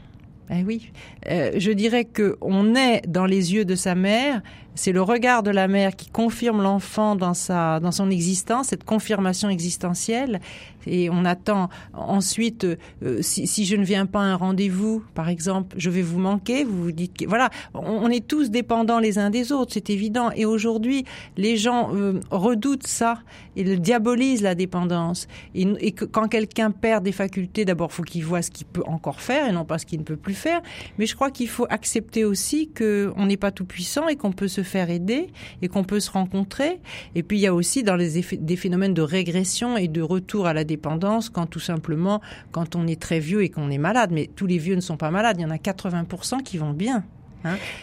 Eh 0.51 0.63
oui, 0.63 0.91
Euh, 1.31 1.53
je 1.57 1.71
dirais 1.73 2.05
que 2.07 2.37
on 2.41 2.75
est 2.75 3.03
dans 3.07 3.27
les 3.27 3.53
yeux 3.53 3.65
de 3.67 3.75
sa 3.75 3.95
mère. 3.95 4.41
C'est 4.79 4.93
le 4.93 5.03
regard 5.03 5.43
de 5.43 5.51
la 5.51 5.67
mère 5.67 5.97
qui 5.97 6.09
confirme 6.09 6.63
l'enfant 6.63 7.17
dans 7.17 7.35
sa 7.35 7.81
dans 7.81 7.91
son 7.91 8.11
existence, 8.11 8.69
cette 8.69 8.85
confirmation 8.85 9.49
existentielle. 9.49 10.39
Et 10.87 11.11
on 11.11 11.25
attend 11.25 11.69
ensuite, 11.93 12.65
euh, 12.65 13.21
si, 13.21 13.47
si 13.47 13.67
je 13.67 13.77
ne 13.77 13.85
viens 13.85 14.07
pas 14.07 14.21
à 14.21 14.25
un 14.25 14.37
rendez-vous, 14.37 15.03
par 15.15 15.29
exemple, 15.29 15.77
je 15.79 15.91
vais 15.91 16.03
vous 16.03 16.21
manquer. 16.21 16.63
Vous 16.63 16.85
vous 16.85 16.93
dites 16.93 17.27
voilà, 17.27 17.51
on, 17.75 18.09
est 18.09 18.27
tous 18.27 18.51
dépendants 18.51 19.01
les 19.01 19.19
uns 19.19 19.31
des 19.31 19.51
autres, 19.51 19.73
c'est 19.75 19.91
évident. 19.91 20.31
Et 20.37 20.47
aujourd'hui, 20.47 21.05
les 21.37 21.57
gens 21.57 21.91
euh, 21.93 22.21
redoutent 22.31 22.87
ça 22.87 23.19
et 23.57 23.77
diabolisent 23.77 24.43
la 24.43 24.55
dépendance. 24.55 25.27
Et, 25.57 25.93
quand 25.93 26.29
quelqu'un 26.29 26.71
perd 26.71 27.05
des 27.05 27.13
facultés, 27.13 27.65
d'abord, 27.65 27.93
faut 27.93 28.05
qu'il 28.05 28.25
voit 28.25 28.43
ce 28.43 28.51
qu'il 28.53 28.67
peut 28.67 28.85
encore 28.87 29.21
faire 29.21 29.49
et 29.49 29.53
non 29.53 29.65
pas 29.65 29.79
ce 29.79 29.87
qu'il 29.87 29.99
ne 29.99 30.05
peut 30.05 30.17
plus 30.17 30.35
faire. 30.35 30.63
Mais 30.99 31.07
je 31.07 31.17
crois 31.17 31.33
qu'il 31.33 31.49
faut 31.49 31.67
accepter 31.69 32.25
aussi 32.25 32.71
que 32.71 33.13
on 33.17 33.27
n'est 33.27 33.37
pas 33.37 33.51
tout 33.51 33.65
puissant 33.65 34.07
et 34.07 34.15
qu'on 34.17 34.33
peut 34.33 34.49
se 34.49 34.63
faire 34.69 34.91
aider 34.91 35.29
et 35.63 35.69
qu'on 35.69 35.85
peut 35.85 36.01
se 36.01 36.11
rencontrer. 36.11 36.81
Et 37.15 37.23
puis 37.23 37.39
il 37.39 37.41
y 37.41 37.47
a 37.47 37.55
aussi 37.55 37.83
dans 37.83 37.97
les 37.97 38.19
effets, 38.19 38.37
des 38.37 38.57
phénomènes 38.57 38.95
de 38.95 39.03
régression 39.03 39.77
et 39.77 39.89
de 39.89 40.03
retour 40.03 40.47
à 40.47 40.53
la 40.53 40.65
dépendance 40.65 41.29
quand 41.29 41.47
tout 41.47 41.61
simplement 41.61 42.21
quand 42.53 42.77
on 42.77 42.87
est 42.87 43.01
très 43.01 43.19
vieux 43.19 43.43
et 43.43 43.49
qu'on 43.49 43.71
est 43.71 43.79
malade. 43.79 44.11
Mais 44.13 44.31
tous 44.35 44.47
les 44.47 44.59
vieux 44.59 44.77
ne 44.77 44.81
sont 44.81 44.97
pas 44.97 45.11
malades. 45.11 45.37
Il 45.39 45.43
y 45.43 45.47
en 45.47 45.51
a 45.51 45.57
80% 45.57 46.43
qui 46.43 46.59
vont 46.59 46.73
bien. 46.73 47.05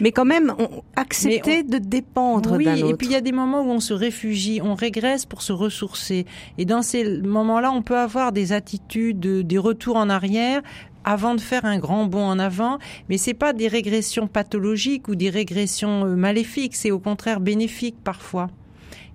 Mais 0.00 0.12
quand 0.12 0.24
même, 0.24 0.54
on, 0.58 0.82
accepter 0.96 1.62
de 1.62 1.78
dépendre 1.78 2.56
Oui, 2.56 2.64
d'un 2.64 2.76
autre. 2.76 2.90
et 2.90 2.94
puis 2.94 3.06
il 3.06 3.12
y 3.12 3.16
a 3.16 3.20
des 3.20 3.32
moments 3.32 3.62
où 3.62 3.70
on 3.70 3.80
se 3.80 3.94
réfugie, 3.94 4.60
on 4.62 4.74
régresse 4.74 5.24
pour 5.24 5.42
se 5.42 5.52
ressourcer. 5.52 6.26
Et 6.58 6.64
dans 6.64 6.82
ces 6.82 7.20
moments-là, 7.22 7.72
on 7.72 7.82
peut 7.82 7.96
avoir 7.96 8.32
des 8.32 8.52
attitudes, 8.52 9.18
des 9.18 9.58
retours 9.58 9.96
en 9.96 10.10
arrière 10.10 10.62
avant 11.06 11.36
de 11.36 11.40
faire 11.40 11.64
un 11.64 11.78
grand 11.78 12.04
bond 12.04 12.26
en 12.26 12.38
avant, 12.38 12.78
mais 13.08 13.16
c'est 13.16 13.32
pas 13.32 13.52
des 13.52 13.68
régressions 13.68 14.26
pathologiques 14.26 15.08
ou 15.08 15.14
des 15.14 15.30
régressions 15.30 16.04
euh, 16.04 16.16
maléfiques, 16.16 16.74
c'est 16.74 16.90
au 16.90 16.98
contraire 16.98 17.40
bénéfique 17.40 17.96
parfois. 18.02 18.50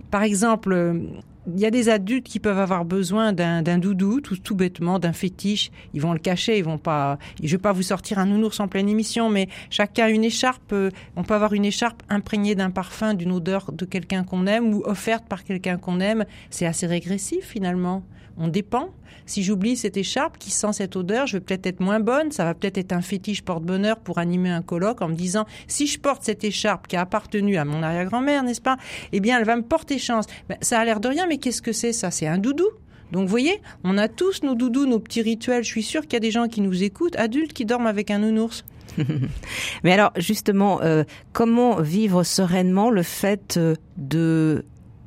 Par 0.09 0.23
exemple, 0.23 0.71
euh, 0.71 0.93
il 1.47 1.59
y 1.59 1.65
a 1.65 1.71
des 1.71 1.89
adultes 1.89 2.27
qui 2.27 2.39
peuvent 2.39 2.59
avoir 2.59 2.85
besoin 2.85 3.33
d'un 3.33 3.77
doudou, 3.79 4.21
tout, 4.21 4.37
tout 4.37 4.55
bêtement, 4.55 4.99
d'un 4.99 5.13
fétiche. 5.13 5.71
Ils 5.93 6.01
vont 6.01 6.13
le 6.13 6.19
cacher, 6.19 6.57
ils 6.57 6.63
vont 6.63 6.77
pas. 6.77 7.17
Je 7.41 7.49
vais 7.49 7.61
pas 7.61 7.71
vous 7.71 7.81
sortir 7.81 8.19
un 8.19 8.25
nounours 8.25 8.59
en 8.59 8.67
pleine 8.67 8.87
émission, 8.87 9.29
mais 9.29 9.47
chacun 9.69 10.05
a 10.05 10.09
une 10.09 10.23
écharpe. 10.23 10.71
euh, 10.73 10.91
On 11.15 11.23
peut 11.23 11.33
avoir 11.33 11.53
une 11.53 11.65
écharpe 11.65 12.03
imprégnée 12.09 12.55
d'un 12.55 12.69
parfum, 12.69 13.13
d'une 13.13 13.31
odeur 13.31 13.71
de 13.71 13.85
quelqu'un 13.85 14.23
qu'on 14.23 14.45
aime 14.45 14.73
ou 14.73 14.83
offerte 14.85 15.25
par 15.27 15.43
quelqu'un 15.43 15.77
qu'on 15.77 15.99
aime. 15.99 16.25
C'est 16.49 16.65
assez 16.65 16.85
régressif 16.85 17.45
finalement. 17.45 18.03
On 18.37 18.47
dépend. 18.47 18.89
Si 19.25 19.43
j'oublie 19.43 19.77
cette 19.77 19.97
écharpe 19.97 20.37
qui 20.37 20.51
sent 20.51 20.73
cette 20.73 20.95
odeur, 20.95 21.27
je 21.27 21.37
vais 21.37 21.41
peut-être 21.41 21.65
être 21.67 21.79
moins 21.79 21.99
bonne. 21.99 22.31
Ça 22.31 22.43
va 22.43 22.53
peut-être 22.53 22.77
être 22.77 22.91
un 22.91 23.01
fétiche 23.01 23.43
porte-bonheur 23.43 23.99
pour 23.99 24.17
animer 24.17 24.49
un 24.49 24.61
colloque 24.61 25.01
en 25.01 25.09
me 25.09 25.15
disant 25.15 25.45
si 25.67 25.85
je 25.85 25.99
porte 25.99 26.23
cette 26.23 26.43
écharpe 26.43 26.87
qui 26.87 26.95
a 26.95 27.01
appartenu 27.01 27.57
à 27.57 27.65
mon 27.65 27.83
arrière-grand-mère, 27.83 28.43
n'est-ce 28.43 28.61
pas? 28.61 28.77
Eh 29.11 29.19
bien, 29.19 29.37
elle 29.37 29.45
va 29.45 29.55
me 29.55 29.61
porter 29.61 29.99
chance. 29.99 30.25
Ben, 30.49 30.57
ça 30.61 30.79
a 30.79 30.85
l'air 30.85 30.99
de 30.99 31.07
rien, 31.07 31.27
mais 31.31 31.37
qu'est-ce 31.37 31.61
que 31.61 31.71
c'est 31.71 31.93
ça? 31.93 32.11
C'est 32.11 32.27
un 32.27 32.37
doudou. 32.37 32.67
Donc, 33.13 33.21
vous 33.21 33.29
voyez, 33.29 33.61
on 33.85 33.97
a 33.97 34.09
tous 34.09 34.43
nos 34.43 34.53
doudous, 34.53 34.85
nos 34.85 34.99
petits 34.99 35.21
rituels. 35.21 35.63
Je 35.63 35.69
suis 35.69 35.81
sûre 35.81 36.01
qu'il 36.01 36.13
y 36.13 36.17
a 36.17 36.19
des 36.19 36.29
gens 36.29 36.49
qui 36.49 36.59
nous 36.59 36.83
écoutent, 36.83 37.15
adultes 37.15 37.53
qui 37.53 37.63
dorment 37.63 37.87
avec 37.87 38.11
un 38.11 38.19
nounours. 38.19 38.65
Mais 39.83 39.93
alors, 39.93 40.11
justement, 40.17 40.81
euh, 40.81 41.05
comment 41.31 41.81
vivre 41.81 42.23
sereinement 42.23 42.89
le 42.89 43.01
fait 43.01 43.55
euh, 43.55 43.75
de 43.95 44.65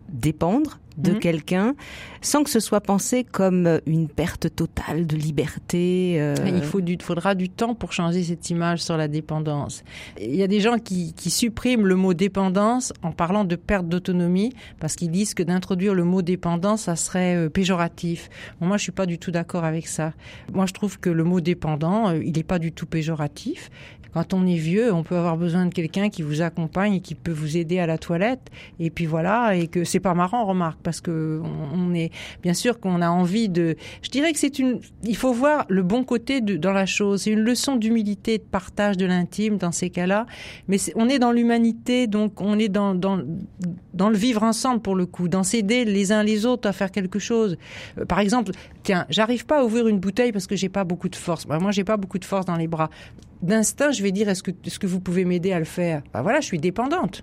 dépendre 0.08 0.78
de 0.96 1.12
Mhm. 1.12 1.18
quelqu'un 1.18 1.74
sans 2.20 2.42
que 2.42 2.50
ce 2.50 2.60
soit 2.60 2.80
pensé 2.80 3.24
comme 3.24 3.66
euh, 3.66 3.78
une 3.86 4.08
perte 4.08 4.54
totale 4.54 5.06
de 5.06 5.16
liberté 5.16 6.16
euh, 6.20 6.34
Il 6.46 6.62
faut 6.62 6.80
du, 6.80 6.96
faudra 7.00 7.34
du 7.34 7.48
temps 7.48 7.74
pour 7.74 7.92
changer 7.92 8.22
cette 8.22 8.48
image 8.50 8.80
sur 8.82 8.96
la 8.96 9.08
dépendance. 9.08 9.82
Il 10.20 10.34
y 10.34 10.42
a 10.42 10.46
des 10.46 10.60
gens 10.60 10.78
qui, 10.78 11.12
qui 11.14 11.30
suppriment 11.30 11.86
le 11.86 11.96
mot 11.96 12.14
dépendance 12.14 12.92
en 13.02 13.12
parlant 13.12 13.44
de 13.44 13.56
perte 13.56 13.88
d'autonomie 13.88 14.52
parce 14.80 14.96
qu'ils 14.96 15.10
disent 15.10 15.34
que 15.34 15.42
d'introduire 15.42 15.94
le 15.94 16.04
mot 16.04 16.22
dépendance, 16.22 16.82
ça 16.82 16.96
serait 16.96 17.36
euh, 17.36 17.48
péjoratif. 17.48 18.30
Bon, 18.60 18.66
moi, 18.66 18.76
je 18.76 18.84
suis 18.84 18.92
pas 18.92 19.06
du 19.06 19.18
tout 19.18 19.30
d'accord 19.30 19.64
avec 19.64 19.86
ça. 19.86 20.12
Moi, 20.52 20.66
je 20.66 20.72
trouve 20.72 20.98
que 20.98 21.10
le 21.10 21.24
mot 21.24 21.40
dépendant, 21.40 22.12
il 22.12 22.32
n'est 22.32 22.42
pas 22.42 22.58
du 22.58 22.72
tout 22.72 22.86
péjoratif. 22.86 23.70
Quand 24.14 24.32
on 24.32 24.46
est 24.46 24.56
vieux, 24.56 24.92
on 24.92 25.02
peut 25.02 25.16
avoir 25.16 25.36
besoin 25.36 25.66
de 25.66 25.74
quelqu'un 25.74 26.08
qui 26.08 26.22
vous 26.22 26.40
accompagne 26.40 26.94
et 26.94 27.00
qui 27.00 27.16
peut 27.16 27.32
vous 27.32 27.56
aider 27.56 27.80
à 27.80 27.86
la 27.86 27.98
toilette. 27.98 28.48
Et 28.78 28.90
puis 28.90 29.06
voilà, 29.06 29.56
et 29.56 29.66
que 29.66 29.82
c'est 29.82 30.00
pas 30.00 30.14
marrant, 30.14 30.46
remarque, 30.46 30.78
parce 30.82 31.00
que 31.00 31.42
on, 31.74 31.92
est 31.94 32.10
bien 32.42 32.54
sûr 32.54 32.78
qu'on 32.78 33.02
a 33.02 33.10
envie 33.10 33.48
de. 33.48 33.74
Je 34.02 34.10
dirais 34.10 34.32
que 34.32 34.38
c'est 34.38 34.58
une. 34.60 34.80
Il 35.02 35.16
faut 35.16 35.32
voir 35.32 35.66
le 35.68 35.82
bon 35.82 36.04
côté 36.04 36.40
de, 36.40 36.56
dans 36.56 36.72
la 36.72 36.86
chose. 36.86 37.22
C'est 37.22 37.32
une 37.32 37.40
leçon 37.40 37.74
d'humilité, 37.74 38.38
de 38.38 38.44
partage 38.44 38.96
de 38.96 39.04
l'intime 39.04 39.58
dans 39.58 39.72
ces 39.72 39.90
cas-là. 39.90 40.26
Mais 40.68 40.78
on 40.94 41.08
est 41.08 41.18
dans 41.18 41.32
l'humanité, 41.32 42.06
donc 42.06 42.40
on 42.40 42.58
est 42.58 42.68
dans, 42.68 42.94
dans 42.94 43.20
dans 43.94 44.10
le 44.10 44.16
vivre 44.16 44.42
ensemble 44.42 44.80
pour 44.80 44.96
le 44.96 45.06
coup, 45.06 45.28
dans 45.28 45.42
s'aider 45.42 45.84
les 45.84 46.12
uns 46.12 46.22
les 46.22 46.46
autres 46.46 46.68
à 46.68 46.72
faire 46.72 46.90
quelque 46.90 47.18
chose. 47.18 47.56
Euh, 47.98 48.04
par 48.04 48.18
exemple, 48.18 48.52
tiens, 48.82 49.06
j'arrive 49.08 49.46
pas 49.46 49.60
à 49.60 49.64
ouvrir 49.64 49.88
une 49.88 49.98
bouteille 49.98 50.32
parce 50.32 50.46
que 50.46 50.56
j'ai 50.56 50.68
pas 50.68 50.84
beaucoup 50.84 51.08
de 51.08 51.16
force. 51.16 51.46
Bah, 51.46 51.58
moi, 51.58 51.70
j'ai 51.70 51.84
pas 51.84 51.96
beaucoup 51.96 52.18
de 52.18 52.24
force 52.24 52.44
dans 52.46 52.56
les 52.56 52.68
bras. 52.68 52.90
D'instinct, 53.44 53.92
je 53.92 54.02
vais 54.02 54.10
dire 54.10 54.30
est-ce 54.30 54.42
que, 54.42 54.50
que 54.50 54.86
vous 54.86 55.00
pouvez 55.00 55.26
m'aider 55.26 55.52
à 55.52 55.58
le 55.58 55.66
faire? 55.66 56.02
Bah 56.14 56.22
voilà, 56.22 56.40
je 56.40 56.46
suis 56.46 56.58
dépendante. 56.58 57.22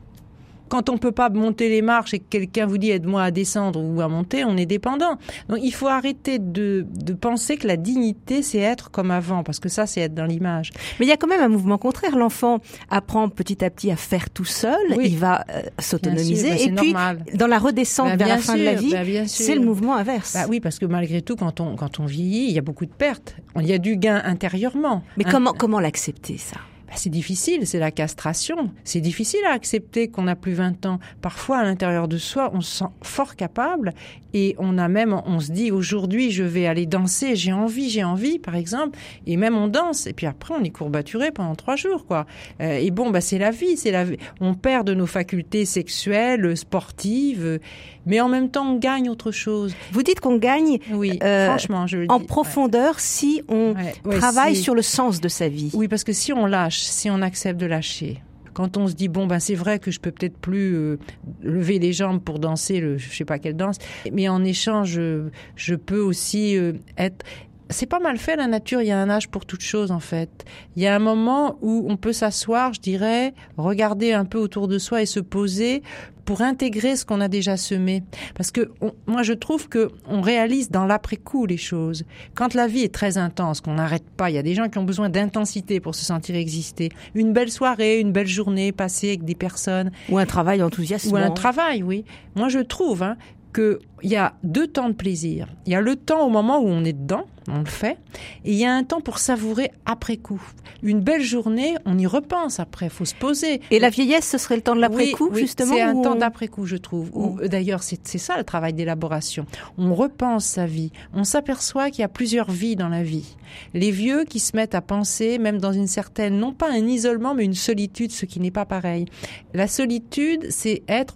Quand 0.72 0.90
on 0.90 0.98
peut 0.98 1.12
pas 1.12 1.30
monter 1.30 1.68
les 1.68 1.82
marches 1.82 2.14
et 2.14 2.20
que 2.20 2.26
quelqu'un 2.30 2.66
vous 2.66 2.78
dit 2.78 2.92
aide-moi 2.92 3.22
à 3.24 3.32
descendre 3.32 3.82
ou 3.84 4.00
à 4.00 4.08
monter, 4.08 4.46
on 4.46 4.56
est 4.56 4.66
dépendant. 4.66 5.18
Donc 5.50 5.60
il 5.62 5.74
faut 5.74 5.88
arrêter 5.90 6.40
de, 6.40 6.86
de 6.90 7.14
penser 7.14 7.58
que 7.58 7.68
la 7.68 7.76
dignité 7.76 8.42
c'est 8.42 8.60
être 8.60 8.90
comme 8.90 9.12
avant, 9.12 9.44
parce 9.44 9.60
que 9.60 9.68
ça 9.68 9.86
c'est 9.86 10.00
être 10.00 10.14
dans 10.16 10.26
l'image. 10.26 10.72
Mais 11.00 11.06
il 11.06 11.10
y 11.10 11.12
a 11.12 11.18
quand 11.18 11.28
même 11.28 11.42
un 11.42 11.50
mouvement 11.50 11.78
contraire. 11.78 12.16
L'enfant 12.16 12.60
apprend 12.90 13.28
petit 13.28 13.64
à 13.66 13.70
petit 13.70 13.92
à 13.92 13.98
faire 13.98 14.30
tout 14.30 14.46
seul, 14.46 14.78
Oui. 14.96 15.10
il 15.10 15.18
va 15.18 15.44
euh, 15.50 15.62
s'autonomiser, 15.80 16.50
bah, 16.52 16.56
et 16.56 16.72
puis 16.74 16.94
normal. 16.94 17.26
dans 17.34 17.48
la 17.48 17.60
redescente 17.60 18.08
Bah, 18.08 18.16
vers 18.16 18.28
la 18.30 18.38
fin 18.38 18.56
de 18.56 18.64
la 18.64 18.74
vie, 18.76 18.92
bah, 18.94 19.00
c'est 19.28 19.56
le 19.56 19.62
mouvement 19.62 19.96
inverse. 19.98 20.38
Oui, 20.50 20.62
parce 20.62 20.80
que 20.80 20.86
malgré 20.86 21.22
tout, 21.22 21.36
quand 21.36 21.60
on, 21.60 21.76
quand 21.76 22.00
on 22.00 22.06
vieillit, 22.06 22.46
il 22.48 22.54
y 22.54 22.60
a 22.60 22.62
beaucoup 22.62 22.86
de 22.86 22.92
pertes. 22.94 23.36
Il 23.60 23.68
y 23.68 23.74
a 23.74 23.78
du 23.78 23.98
gain 23.98 24.22
intérieurement. 24.24 25.04
Mais 25.18 25.26
Hein, 25.26 25.30
comment 25.32 25.54
comment 25.54 25.80
l'accepter 25.82 26.38
ça? 26.38 26.58
Bah, 26.92 26.98
c'est 26.98 27.10
difficile, 27.10 27.66
c'est 27.66 27.80
la 27.80 27.90
castration. 27.90 28.70
C'est 28.84 29.00
difficile 29.00 29.40
à 29.48 29.54
accepter 29.54 30.10
qu'on 30.10 30.24
n'a 30.24 30.36
plus 30.36 30.52
20 30.52 30.86
ans. 30.86 31.00
Parfois, 31.22 31.60
à 31.60 31.64
l'intérieur 31.64 32.10
de 32.10 32.18
soi, 32.18 32.52
on 32.54 32.60
se 32.60 32.80
sent 32.80 32.92
fort 33.02 33.38
capable 33.38 33.94
et 34.34 34.56
on 34.60 34.78
a 34.78 34.90
même, 34.90 35.14
on 35.26 35.40
se 35.40 35.54
dit 35.54 35.72
aujourd'hui, 35.72 36.32
je 36.32 36.44
vais 36.44 36.66
aller 36.66 36.86
danser, 36.86 37.38
j'ai 37.38 37.54
envie, 37.54 37.90
j'ai 37.90 38.04
envie, 38.04 38.40
par 38.40 38.58
exemple, 38.58 39.00
et 39.26 39.38
même 39.38 39.56
on 39.56 39.70
danse. 39.70 40.06
Et 40.06 40.12
puis 40.12 40.26
après, 40.26 40.54
on 40.54 40.62
est 40.66 40.70
courbaturé 40.70 41.32
pendant 41.32 41.56
trois 41.56 41.78
jours, 41.78 42.06
quoi. 42.06 42.26
Euh, 42.60 42.74
et 42.74 42.92
bon, 42.92 43.10
bah, 43.10 43.22
c'est 43.22 43.38
la 43.38 43.52
vie, 43.52 43.78
c'est 43.78 43.92
la 43.92 44.04
vie. 44.04 44.18
On 44.42 44.54
perd 44.54 44.86
de 44.86 44.94
nos 44.94 45.08
facultés 45.08 45.64
sexuelles, 45.64 46.58
sportives, 46.58 47.62
mais 48.06 48.20
en 48.22 48.28
même 48.30 48.50
temps, 48.50 48.74
on 48.74 48.78
gagne 48.78 49.10
autre 49.10 49.32
chose. 49.32 49.74
Vous 49.92 50.04
dites 50.04 50.20
qu'on 50.20 50.38
gagne 50.38 50.80
Oui, 50.92 51.20
Euh, 51.24 51.48
franchement, 51.48 51.88
je 51.88 51.98
le 52.00 52.06
en 52.10 52.20
dis. 52.20 52.26
profondeur 52.26 53.00
si 53.00 53.42
on 53.48 53.74
ouais, 54.06 54.18
travaille 54.20 54.56
si- 54.56 54.64
sur 54.64 54.76
le 54.76 54.82
sens 54.82 55.22
de 55.22 55.28
sa 55.28 55.48
vie. 55.50 55.72
Oui, 55.74 55.88
parce 55.88 56.04
que 56.04 56.14
si 56.14 56.34
on 56.34 56.46
lâche, 56.46 56.80
si 56.82 57.10
on 57.10 57.22
accepte 57.22 57.60
de 57.60 57.66
lâcher, 57.66 58.22
quand 58.54 58.76
on 58.76 58.88
se 58.88 58.94
dit 58.94 59.08
bon 59.08 59.28
ben 59.28 59.40
c'est 59.40 59.56
vrai 59.56 59.80
que 59.80 59.92
je 59.92 60.00
peux 60.02 60.12
peut-être 60.12 60.38
plus 60.38 60.76
euh, 60.76 61.00
lever 61.42 61.80
les 61.80 61.94
jambes 61.94 62.20
pour 62.22 62.38
danser 62.38 62.82
le 62.82 62.98
je 62.98 63.10
sais 63.16 63.24
pas 63.24 63.40
quelle 63.40 63.56
danse, 63.56 63.78
mais 64.12 64.28
en 64.28 64.44
échange 64.44 64.90
je, 64.90 65.30
je 65.56 65.74
peux 65.76 66.02
aussi 66.02 66.58
euh, 66.58 66.74
être 66.98 67.24
c'est 67.72 67.86
pas 67.86 68.00
mal 68.00 68.18
fait 68.18 68.36
la 68.36 68.48
nature, 68.48 68.82
il 68.82 68.88
y 68.88 68.92
a 68.92 69.00
un 69.00 69.10
âge 69.10 69.30
pour 69.30 69.46
toute 69.46 69.62
chose 69.62 69.92
en 69.92 70.00
fait. 70.00 70.46
Il 70.76 70.84
y 70.84 70.88
a 70.88 70.96
un 70.96 71.00
moment 71.00 71.58
où 71.62 71.86
on 71.90 71.98
peut 71.98 72.14
s'asseoir, 72.14 72.74
je 72.74 72.82
dirais, 72.82 73.34
regarder 73.58 74.14
un 74.14 74.26
peu 74.26 74.38
autour 74.38 74.68
de 74.68 74.78
soi 74.78 75.02
et 75.02 75.06
se 75.06 75.20
poser 75.20 75.82
pour 76.26 76.42
intégrer 76.42 76.96
ce 76.96 77.04
qu'on 77.04 77.20
a 77.20 77.28
déjà 77.28 77.58
semé. 77.58 78.04
Parce 78.36 78.52
que 78.52 78.72
on- 78.82 78.94
moi 79.08 79.24
je 79.24 79.34
trouve 79.34 79.68
que 79.68 79.90
on 80.08 80.22
réalise 80.22 80.70
dans 80.70 80.86
l'après-coup 80.86 81.46
les 81.46 81.58
choses. 81.58 82.04
Quand 82.36 82.54
la 82.54 82.68
vie 82.68 82.84
est 82.84 82.94
très 82.94 83.18
intense, 83.18 83.60
qu'on 83.60 83.74
n'arrête 83.74 84.08
pas, 84.16 84.30
il 84.30 84.36
y 84.36 84.40
a 84.40 84.44
des 84.44 84.54
gens 84.54 84.70
qui 84.70 84.78
ont 84.78 84.84
besoin 84.84 85.10
d'intensité 85.10 85.80
pour 85.80 85.96
se 85.96 86.06
sentir 86.06 86.36
exister. 86.36 86.90
Une 87.16 87.34
belle 87.34 87.52
soirée, 87.52 88.00
une 88.00 88.12
belle 88.12 88.28
journée 88.28 88.72
passée 88.72 89.10
avec 89.10 89.24
des 89.26 89.36
personnes, 89.36 89.92
Ou 90.10 90.18
un 90.20 90.26
travail 90.26 90.62
enthousiasmant. 90.62 91.14
ou 91.14 91.16
un 91.18 91.32
travail, 91.32 91.84
oui. 91.84 92.06
Moi, 92.36 92.50
je 92.50 92.60
trouve 92.60 93.02
hein, 93.04 93.18
qu'il 93.54 93.80
y 94.04 94.16
a 94.16 94.34
deux 94.44 94.68
temps 94.68 94.88
de 94.90 94.94
plaisir. 94.94 95.48
Il 95.66 95.74
y 95.74 95.76
a 95.76 95.82
le 95.82 95.96
temps 95.98 96.26
au 96.26 96.30
moment 96.30 96.60
où 96.60 96.68
on 96.68 96.86
est 96.86 96.94
dedans, 96.94 97.26
on 97.48 97.60
le 97.60 97.66
fait, 97.66 97.98
et 98.46 98.52
il 98.52 98.56
y 98.58 98.66
a 98.66 98.74
un 98.74 98.84
temps 98.84 99.02
pour 99.02 99.18
savourer 99.18 99.72
après 99.86 100.18
coup. 100.18 100.42
Une 100.84 101.00
belle 101.00 101.22
journée, 101.24 101.76
on 101.86 101.98
y 101.98 102.06
repense 102.08 102.60
après, 102.60 102.90
faut 102.90 103.06
se 103.06 103.16
poser. 103.16 103.62
Et 103.72 103.80
la 103.80 103.90
vieillesse, 103.90 104.28
ce 104.30 104.38
serait 104.38 104.56
le 104.56 104.62
temps 104.62 104.76
de 104.76 104.82
l'après-coup, 104.82 105.26
Oui, 105.26 105.32
oui, 105.36 105.42
justement 105.42 105.74
C'est 105.76 105.82
un 105.82 105.94
temps 106.02 106.14
on- 106.14 106.20
d'après-coup, 106.20 106.66
je 106.66 106.78
trouve. 106.78 107.10
Où, 107.14 107.40
D'ailleurs, 107.48 107.84
c'est 107.84 108.00
c'est 108.08 108.18
ça 108.18 108.38
le 108.38 108.44
travail 108.44 108.74
d'élaboration. 108.74 109.46
On 109.78 109.94
repense 109.96 110.46
sa 110.46 110.66
vie. 110.66 110.92
On 111.14 111.24
s'aperçoit 111.24 111.90
qu'il 111.92 112.02
y 112.02 112.04
a 112.04 112.08
plusieurs 112.10 112.50
vies 112.52 112.76
dans 112.76 112.90
la 112.90 113.04
vie. 113.04 113.36
Les 113.74 113.92
vieux 113.92 114.24
qui 114.24 114.40
se 114.40 114.56
mettent 114.56 114.76
à 114.76 114.82
penser, 114.82 115.38
même 115.38 115.60
dans 115.60 115.74
une 115.74 115.88
certaine, 115.88 116.38
non 116.40 116.54
pas 116.54 116.70
un 116.72 116.88
isolement, 116.88 117.34
mais 117.36 117.44
une 117.44 117.54
solitude, 117.54 118.12
ce 118.12 118.26
qui 118.26 118.40
n'est 118.40 118.52
pas 118.52 118.66
pareil. 118.66 119.06
La 119.54 119.68
solitude, 119.68 120.48
c'est 120.50 120.84
être, 120.88 121.16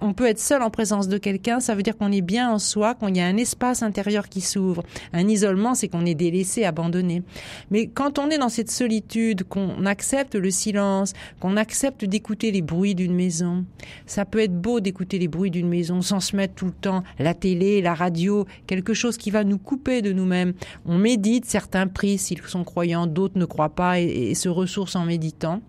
on 0.00 0.12
peut 0.12 0.26
être 0.26 0.40
seul 0.40 0.62
en 0.62 0.70
présence 0.70 1.08
de 1.08 1.18
quelqu'un, 1.18 1.60
ça 1.60 1.74
veut 1.74 1.82
dire 1.82 1.96
qu'on 1.96 2.10
est 2.12 2.20
bien 2.20 2.50
en 2.50 2.58
soi, 2.58 2.94
qu'il 2.94 3.16
y 3.16 3.20
a 3.20 3.26
un 3.26 3.36
espace 3.36 3.82
intérieur 3.82 4.28
qui 4.28 4.40
s'ouvre. 4.40 4.82
Un 5.12 5.28
isolement, 5.28 5.57
c'est 5.74 5.88
qu'on 5.88 6.06
est 6.06 6.14
délaissé, 6.14 6.64
abandonné. 6.64 7.22
Mais 7.70 7.86
quand 7.86 8.18
on 8.18 8.30
est 8.30 8.38
dans 8.38 8.48
cette 8.48 8.70
solitude, 8.70 9.44
qu'on 9.44 9.86
accepte 9.86 10.34
le 10.34 10.50
silence, 10.50 11.12
qu'on 11.40 11.56
accepte 11.56 12.04
d'écouter 12.04 12.50
les 12.50 12.62
bruits 12.62 12.94
d'une 12.94 13.14
maison, 13.14 13.64
ça 14.06 14.24
peut 14.24 14.40
être 14.40 14.58
beau 14.58 14.80
d'écouter 14.80 15.18
les 15.18 15.28
bruits 15.28 15.50
d'une 15.50 15.68
maison 15.68 16.02
sans 16.02 16.20
se 16.20 16.36
mettre 16.36 16.54
tout 16.54 16.66
le 16.66 16.72
temps 16.72 17.02
la 17.18 17.34
télé, 17.34 17.80
la 17.82 17.94
radio, 17.94 18.46
quelque 18.66 18.94
chose 18.94 19.16
qui 19.16 19.30
va 19.30 19.44
nous 19.44 19.58
couper 19.58 20.02
de 20.02 20.12
nous-mêmes. 20.12 20.54
On 20.86 20.98
médite, 20.98 21.44
certains 21.44 21.86
prient 21.86 22.18
s'ils 22.18 22.42
sont 22.42 22.64
croyants, 22.64 23.06
d'autres 23.06 23.38
ne 23.38 23.44
croient 23.44 23.68
pas 23.68 24.00
et, 24.00 24.30
et 24.30 24.34
se 24.34 24.48
ressourcent 24.48 24.96
en 24.96 25.04
méditant. 25.04 25.60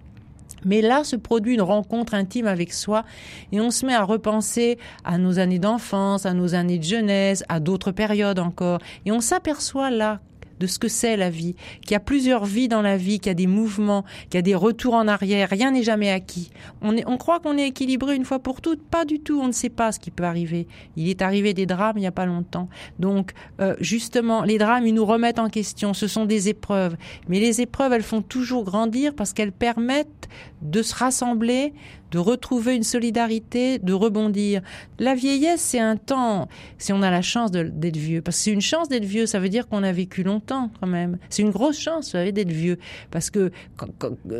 Mais 0.66 0.82
là 0.82 1.04
se 1.04 1.16
produit 1.16 1.56
une 1.56 1.62
rencontre 1.62 2.14
intime 2.14 2.48
avec 2.48 2.74
soi 2.74 3.04
et 3.52 3.60
on 3.62 3.72
se 3.72 3.86
met 3.86 3.94
à 3.94 4.04
repenser 4.04 4.78
à 5.04 5.18
nos 5.18 5.40
années 5.40 5.60
d'enfance, 5.60 6.26
à 6.26 6.34
nos 6.34 6.56
années 6.56 6.80
de 6.80 6.84
jeunesse, 6.84 7.44
à 7.50 7.60
d'autres 7.60 7.92
périodes 7.92 8.40
encore. 8.40 8.80
Et 9.06 9.12
on 9.12 9.22
s'aperçoit 9.22 9.92
là 9.92 10.20
de 10.60 10.68
ce 10.68 10.80
que 10.80 10.88
c'est 10.88 11.18
la 11.18 11.30
vie, 11.30 11.56
qu'il 11.82 11.92
y 11.92 11.96
a 11.96 12.00
plusieurs 12.00 12.46
vies 12.46 12.68
dans 12.68 12.82
la 12.82 12.98
vie, 12.98 13.20
qu'il 13.20 13.30
y 13.30 13.32
a 13.32 13.36
des 13.36 13.48
mouvements, 13.48 14.04
qu'il 14.30 14.36
y 14.36 14.38
a 14.38 14.42
des 14.42 14.56
retours 14.56 14.94
en 14.94 15.08
arrière, 15.08 15.50
rien 15.50 15.72
n'est 15.72 15.84
jamais 15.84 16.12
acquis. 16.12 16.52
On, 16.82 16.96
est, 16.96 17.04
on 17.08 17.18
croit 17.18 17.40
qu'on 17.40 17.58
est 17.58 17.68
équilibré 17.68 18.16
une 18.16 18.26
fois 18.26 18.40
pour 18.40 18.62
toutes, 18.62 18.84
pas 18.84 19.06
du 19.06 19.20
tout, 19.20 19.40
on 19.42 19.48
ne 19.48 19.52
sait 19.52 19.70
pas 19.70 19.92
ce 19.92 20.00
qui 20.00 20.12
peut 20.12 20.24
arriver. 20.24 20.68
Il 20.96 21.10
est 21.10 21.22
arrivé 21.22 21.54
des 21.54 21.66
drames 21.66 21.90
il 21.96 22.02
n'y 22.02 22.08
a 22.08 22.12
pas 22.12 22.26
longtemps. 22.26 22.70
Donc 23.00 23.32
euh, 23.60 23.76
justement, 23.80 24.44
les 24.44 24.58
drames, 24.58 24.86
ils 24.86 24.94
nous 24.94 25.06
remettent 25.06 25.40
en 25.40 25.50
question, 25.50 25.94
ce 25.94 26.08
sont 26.08 26.26
des 26.26 26.50
épreuves. 26.50 26.96
Mais 27.28 27.40
les 27.40 27.62
épreuves, 27.62 27.94
elles 27.94 28.04
font 28.04 28.22
toujours 28.22 28.64
grandir 28.64 29.14
parce 29.16 29.34
qu'elles 29.34 29.52
permettent 29.52 30.30
de 30.62 30.82
se 30.82 30.94
rassembler, 30.96 31.74
de 32.12 32.18
retrouver 32.20 32.76
une 32.76 32.84
solidarité, 32.84 33.80
de 33.80 33.94
rebondir. 33.94 34.62
La 34.98 35.16
vieillesse, 35.16 35.62
c'est 35.62 35.80
un 35.80 35.96
temps, 35.96 36.48
si 36.78 36.94
on 36.94 37.02
a 37.02 37.12
la 37.12 37.22
chance 37.22 37.52
d'être 37.52 37.98
vieux, 37.98 38.22
parce 38.22 38.38
que 38.38 38.44
c'est 38.44 38.52
une 38.52 38.62
chance 38.62 38.90
d'être 38.90 39.06
vieux, 39.06 39.26
ça 39.26 39.40
veut 39.40 39.50
dire 39.50 39.68
qu'on 39.68 39.84
a 39.84 39.92
vécu 39.92 40.24
longtemps 40.24 40.72
quand 40.80 40.88
même. 40.88 41.18
C'est 41.30 41.42
une 41.42 41.52
grosse 41.52 41.80
chance, 41.80 42.06
vous 42.06 42.12
savez, 42.12 42.32
d'être 42.32 42.52
vieux, 42.52 42.78
parce 43.12 43.30
que 43.30 43.52
quand- 43.76 43.90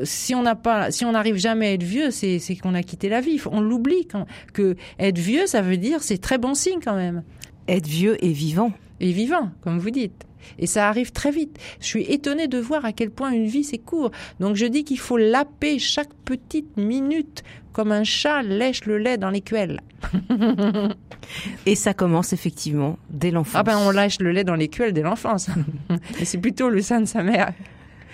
si 0.04 0.36
on 0.36 0.42
n'a 0.42 0.56
pas, 0.56 0.92
si 0.92 1.06
on 1.06 1.12
n'arrive 1.12 1.36
jamais 1.36 1.68
à 1.68 1.74
être 1.74 1.84
vieux, 1.84 2.12
c'est 2.12 2.40
qu'on 2.62 2.74
a 2.76 2.84
quitté 2.84 3.10
la 3.10 3.22
vie. 3.22 3.40
On 3.52 3.62
l'oublie 3.62 4.08
que 4.54 4.76
être 5.00 5.18
vieux, 5.18 5.48
ça 5.48 5.62
veut 5.62 5.78
dire 5.78 6.02
c'est 6.02 6.18
très 6.18 6.38
bon 6.38 6.54
signe 6.54 6.80
quand 6.84 6.96
même 6.96 7.24
Être 7.68 7.88
vieux 7.88 8.24
et 8.26 8.32
vivant. 8.32 8.72
Et 9.00 9.12
vivant, 9.12 9.52
comme 9.62 9.80
vous 9.80 9.92
dites. 9.92 10.26
Et 10.58 10.68
ça 10.68 10.88
arrive 10.88 11.12
très 11.12 11.32
vite. 11.32 11.58
Je 11.80 11.86
suis 11.86 12.04
étonnée 12.04 12.48
de 12.48 12.58
voir 12.58 12.86
à 12.86 12.94
quel 12.94 13.12
point 13.12 13.32
une 13.32 13.48
vie 13.48 13.64
c'est 13.64 13.78
court. 13.78 14.12
Donc 14.40 14.56
je 14.56 14.66
dis 14.66 14.84
qu'il 14.84 15.00
faut 15.00 15.18
laper 15.18 15.80
chaque 15.80 16.14
petite 16.26 16.78
minute 16.78 17.44
comme 17.74 17.92
un 17.92 18.04
chat 18.04 18.42
lèche 18.42 18.86
le 18.86 18.98
lait 18.98 19.18
dans 19.18 19.30
l'écuelle. 19.30 19.82
Et 21.66 21.76
ça 21.76 21.94
commence 21.94 22.34
effectivement 22.34 22.98
dès 23.10 23.32
l'enfance. 23.32 23.56
Ah 23.56 23.64
ben 23.64 23.78
on 23.78 23.92
lâche 23.92 24.20
le 24.20 24.32
lait 24.32 24.44
dans 24.44 24.56
l'écuelle 24.56 24.94
dès 24.94 25.02
l'enfance. 25.02 25.50
Mais 25.90 26.26
c'est 26.26 26.40
plutôt 26.40 26.70
le 26.70 26.82
sein 26.82 27.02
de 27.02 27.06
sa 27.06 27.24
mère 27.24 27.54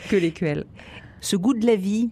que 0.09 0.15
l'écuelle. 0.15 0.65
Ce 1.21 1.35
goût 1.35 1.53
de 1.53 1.65
la 1.65 1.75
vie, 1.75 2.09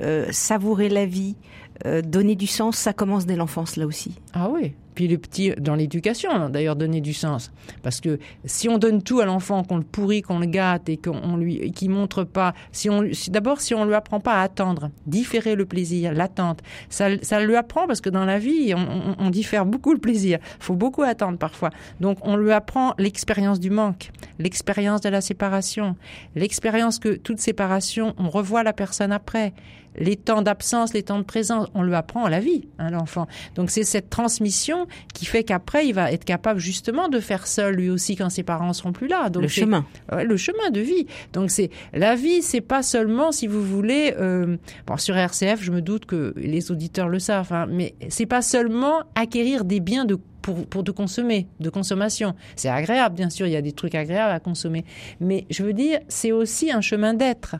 euh, 0.00 0.26
savourer 0.30 0.88
la 0.88 1.06
vie, 1.06 1.36
euh, 1.86 2.02
donner 2.02 2.36
du 2.36 2.46
sens, 2.46 2.76
ça 2.76 2.92
commence 2.92 3.26
dès 3.26 3.36
l'enfance 3.36 3.76
là 3.76 3.86
aussi. 3.86 4.14
Ah 4.34 4.48
oui. 4.50 4.74
Puis 4.94 5.08
les 5.08 5.16
petits, 5.16 5.52
dans 5.58 5.74
l'éducation, 5.74 6.30
hein, 6.30 6.50
d'ailleurs, 6.50 6.76
donner 6.76 7.00
du 7.00 7.14
sens. 7.14 7.50
Parce 7.82 8.00
que 8.00 8.18
si 8.44 8.68
on 8.68 8.76
donne 8.76 9.02
tout 9.02 9.20
à 9.20 9.24
l'enfant, 9.24 9.64
qu'on 9.64 9.78
le 9.78 9.84
pourrit, 9.84 10.20
qu'on 10.20 10.38
le 10.38 10.46
gâte 10.46 10.88
et 10.88 10.98
qu'on 10.98 11.36
lui, 11.36 11.72
montre 11.88 12.24
pas, 12.24 12.52
si 12.72 12.90
on, 12.90 13.02
d'abord, 13.28 13.60
si 13.60 13.74
on 13.74 13.86
lui 13.86 13.94
apprend 13.94 14.20
pas 14.20 14.40
à 14.40 14.42
attendre, 14.42 14.90
différer 15.06 15.54
le 15.54 15.64
plaisir, 15.64 16.12
l'attente, 16.12 16.60
ça, 16.90 17.08
ça 17.22 17.40
lui 17.40 17.56
apprend 17.56 17.86
parce 17.86 18.02
que 18.02 18.10
dans 18.10 18.26
la 18.26 18.38
vie, 18.38 18.74
on 19.18 19.30
diffère 19.30 19.64
beaucoup 19.64 19.92
le 19.92 19.98
plaisir. 19.98 20.38
Faut 20.60 20.74
beaucoup 20.74 21.02
attendre 21.02 21.38
parfois. 21.38 21.70
Donc, 22.00 22.18
on 22.22 22.36
lui 22.36 22.52
apprend 22.52 22.94
l'expérience 22.98 23.60
du 23.60 23.70
manque, 23.70 24.10
l'expérience 24.38 25.00
de 25.00 25.08
la 25.08 25.20
séparation, 25.20 25.96
l'expérience 26.34 26.98
que 26.98 27.16
toute 27.16 27.40
séparation, 27.40 28.14
on 28.18 28.28
revoit 28.30 28.62
la 28.62 28.72
personne 28.72 29.12
après 29.12 29.52
les 29.96 30.16
temps 30.16 30.42
d'absence, 30.42 30.94
les 30.94 31.02
temps 31.02 31.18
de 31.18 31.24
présence, 31.24 31.68
on 31.74 31.82
lui 31.82 31.94
apprend 31.94 32.24
à 32.24 32.30
la 32.30 32.40
vie, 32.40 32.68
hein, 32.78 32.90
l'enfant. 32.90 33.26
Donc 33.54 33.70
c'est 33.70 33.84
cette 33.84 34.10
transmission 34.10 34.86
qui 35.14 35.26
fait 35.26 35.44
qu'après, 35.44 35.86
il 35.86 35.92
va 35.92 36.12
être 36.12 36.24
capable 36.24 36.60
justement 36.60 37.08
de 37.08 37.20
faire 37.20 37.46
seul 37.46 37.74
lui 37.74 37.90
aussi 37.90 38.16
quand 38.16 38.30
ses 38.30 38.42
parents 38.42 38.72
seront 38.72 38.92
plus 38.92 39.08
là. 39.08 39.28
Donc 39.28 39.42
le 39.42 39.48
chemin. 39.48 39.86
Ouais, 40.10 40.24
le 40.24 40.36
chemin 40.36 40.70
de 40.70 40.80
vie. 40.80 41.06
Donc 41.32 41.50
c'est 41.50 41.70
la 41.92 42.14
vie, 42.14 42.42
c'est 42.42 42.60
pas 42.60 42.82
seulement, 42.82 43.32
si 43.32 43.46
vous 43.46 43.62
voulez, 43.62 44.14
euh, 44.18 44.56
bon 44.86 44.96
sur 44.96 45.16
RCF, 45.16 45.62
je 45.62 45.70
me 45.70 45.82
doute 45.82 46.06
que 46.06 46.34
les 46.36 46.70
auditeurs 46.70 47.08
le 47.08 47.18
savent, 47.18 47.52
hein, 47.52 47.66
mais 47.68 47.94
c'est 48.08 48.26
pas 48.26 48.42
seulement 48.42 49.02
acquérir 49.14 49.64
des 49.64 49.80
biens 49.80 50.04
de 50.04 50.18
pour, 50.42 50.66
pour 50.66 50.82
de 50.82 50.90
consommer, 50.90 51.46
de 51.60 51.70
consommation. 51.70 52.34
C'est 52.56 52.68
agréable, 52.68 53.14
bien 53.14 53.30
sûr, 53.30 53.46
il 53.46 53.52
y 53.52 53.56
a 53.56 53.62
des 53.62 53.72
trucs 53.72 53.94
agréables 53.94 54.32
à 54.32 54.40
consommer, 54.40 54.84
mais 55.20 55.46
je 55.50 55.62
veux 55.62 55.72
dire, 55.72 56.00
c'est 56.08 56.32
aussi 56.32 56.70
un 56.70 56.80
chemin 56.80 57.14
d'être. 57.14 57.56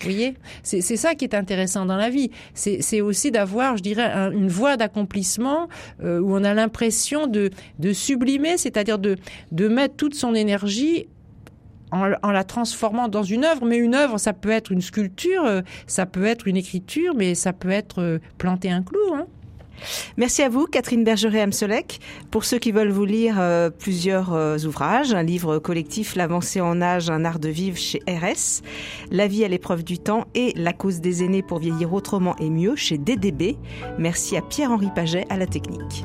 Vous 0.00 0.10
voyez? 0.10 0.34
C'est 0.64 0.82
ça 0.96 1.14
qui 1.14 1.24
est 1.24 1.34
intéressant 1.34 1.86
dans 1.86 1.96
la 1.96 2.10
vie. 2.10 2.30
C'est 2.54 3.00
aussi 3.00 3.30
d'avoir, 3.30 3.76
je 3.76 3.82
dirais, 3.82 4.10
une 4.32 4.48
voie 4.48 4.76
d'accomplissement 4.76 5.68
euh, 6.02 6.18
où 6.18 6.34
on 6.34 6.42
a 6.42 6.54
l'impression 6.54 7.28
de, 7.28 7.50
de 7.78 7.92
sublimer, 7.92 8.56
c'est-à-dire 8.58 8.98
de, 8.98 9.16
de 9.52 9.68
mettre 9.68 9.94
toute 9.94 10.14
son 10.14 10.34
énergie 10.34 11.06
en, 11.92 12.06
la 12.06 12.44
transformant 12.44 13.06
dans 13.06 13.22
une 13.22 13.44
œuvre. 13.44 13.64
Mais 13.64 13.76
une 13.76 13.94
œuvre, 13.94 14.18
ça 14.18 14.32
peut 14.32 14.50
être 14.50 14.72
une 14.72 14.80
sculpture, 14.80 15.44
euh, 15.44 15.60
ça 15.86 16.04
peut 16.04 16.24
être 16.24 16.48
une 16.48 16.56
écriture, 16.56 17.14
mais 17.14 17.36
ça 17.36 17.52
peut 17.52 17.70
être 17.70 18.02
euh, 18.02 18.18
planter 18.38 18.70
un 18.70 18.82
clou. 18.82 19.14
Hein. 19.14 19.26
Merci 20.16 20.42
à 20.42 20.48
vous, 20.48 20.66
Catherine 20.66 21.04
Bergeret-Amselec. 21.04 22.00
Pour 22.30 22.44
ceux 22.44 22.58
qui 22.58 22.72
veulent 22.72 22.90
vous 22.90 23.04
lire 23.04 23.36
euh, 23.38 23.70
plusieurs 23.70 24.32
euh, 24.34 24.58
ouvrages, 24.64 25.14
un 25.14 25.22
livre 25.22 25.58
collectif, 25.58 26.16
L'avancée 26.16 26.60
en 26.60 26.80
âge, 26.80 27.10
un 27.10 27.24
art 27.24 27.38
de 27.38 27.48
vivre 27.48 27.76
chez 27.76 28.00
RS, 28.08 28.62
La 29.10 29.26
vie 29.26 29.44
à 29.44 29.48
l'épreuve 29.48 29.84
du 29.84 29.98
temps 29.98 30.26
et 30.34 30.52
La 30.56 30.72
cause 30.72 31.00
des 31.00 31.24
aînés 31.24 31.42
pour 31.42 31.58
vieillir 31.58 31.92
autrement 31.92 32.36
et 32.36 32.50
mieux 32.50 32.76
chez 32.76 32.98
DDB. 32.98 33.56
Merci 33.98 34.36
à 34.36 34.42
Pierre-Henri 34.42 34.88
Paget 34.94 35.26
à 35.28 35.36
la 35.36 35.46
technique. 35.46 36.04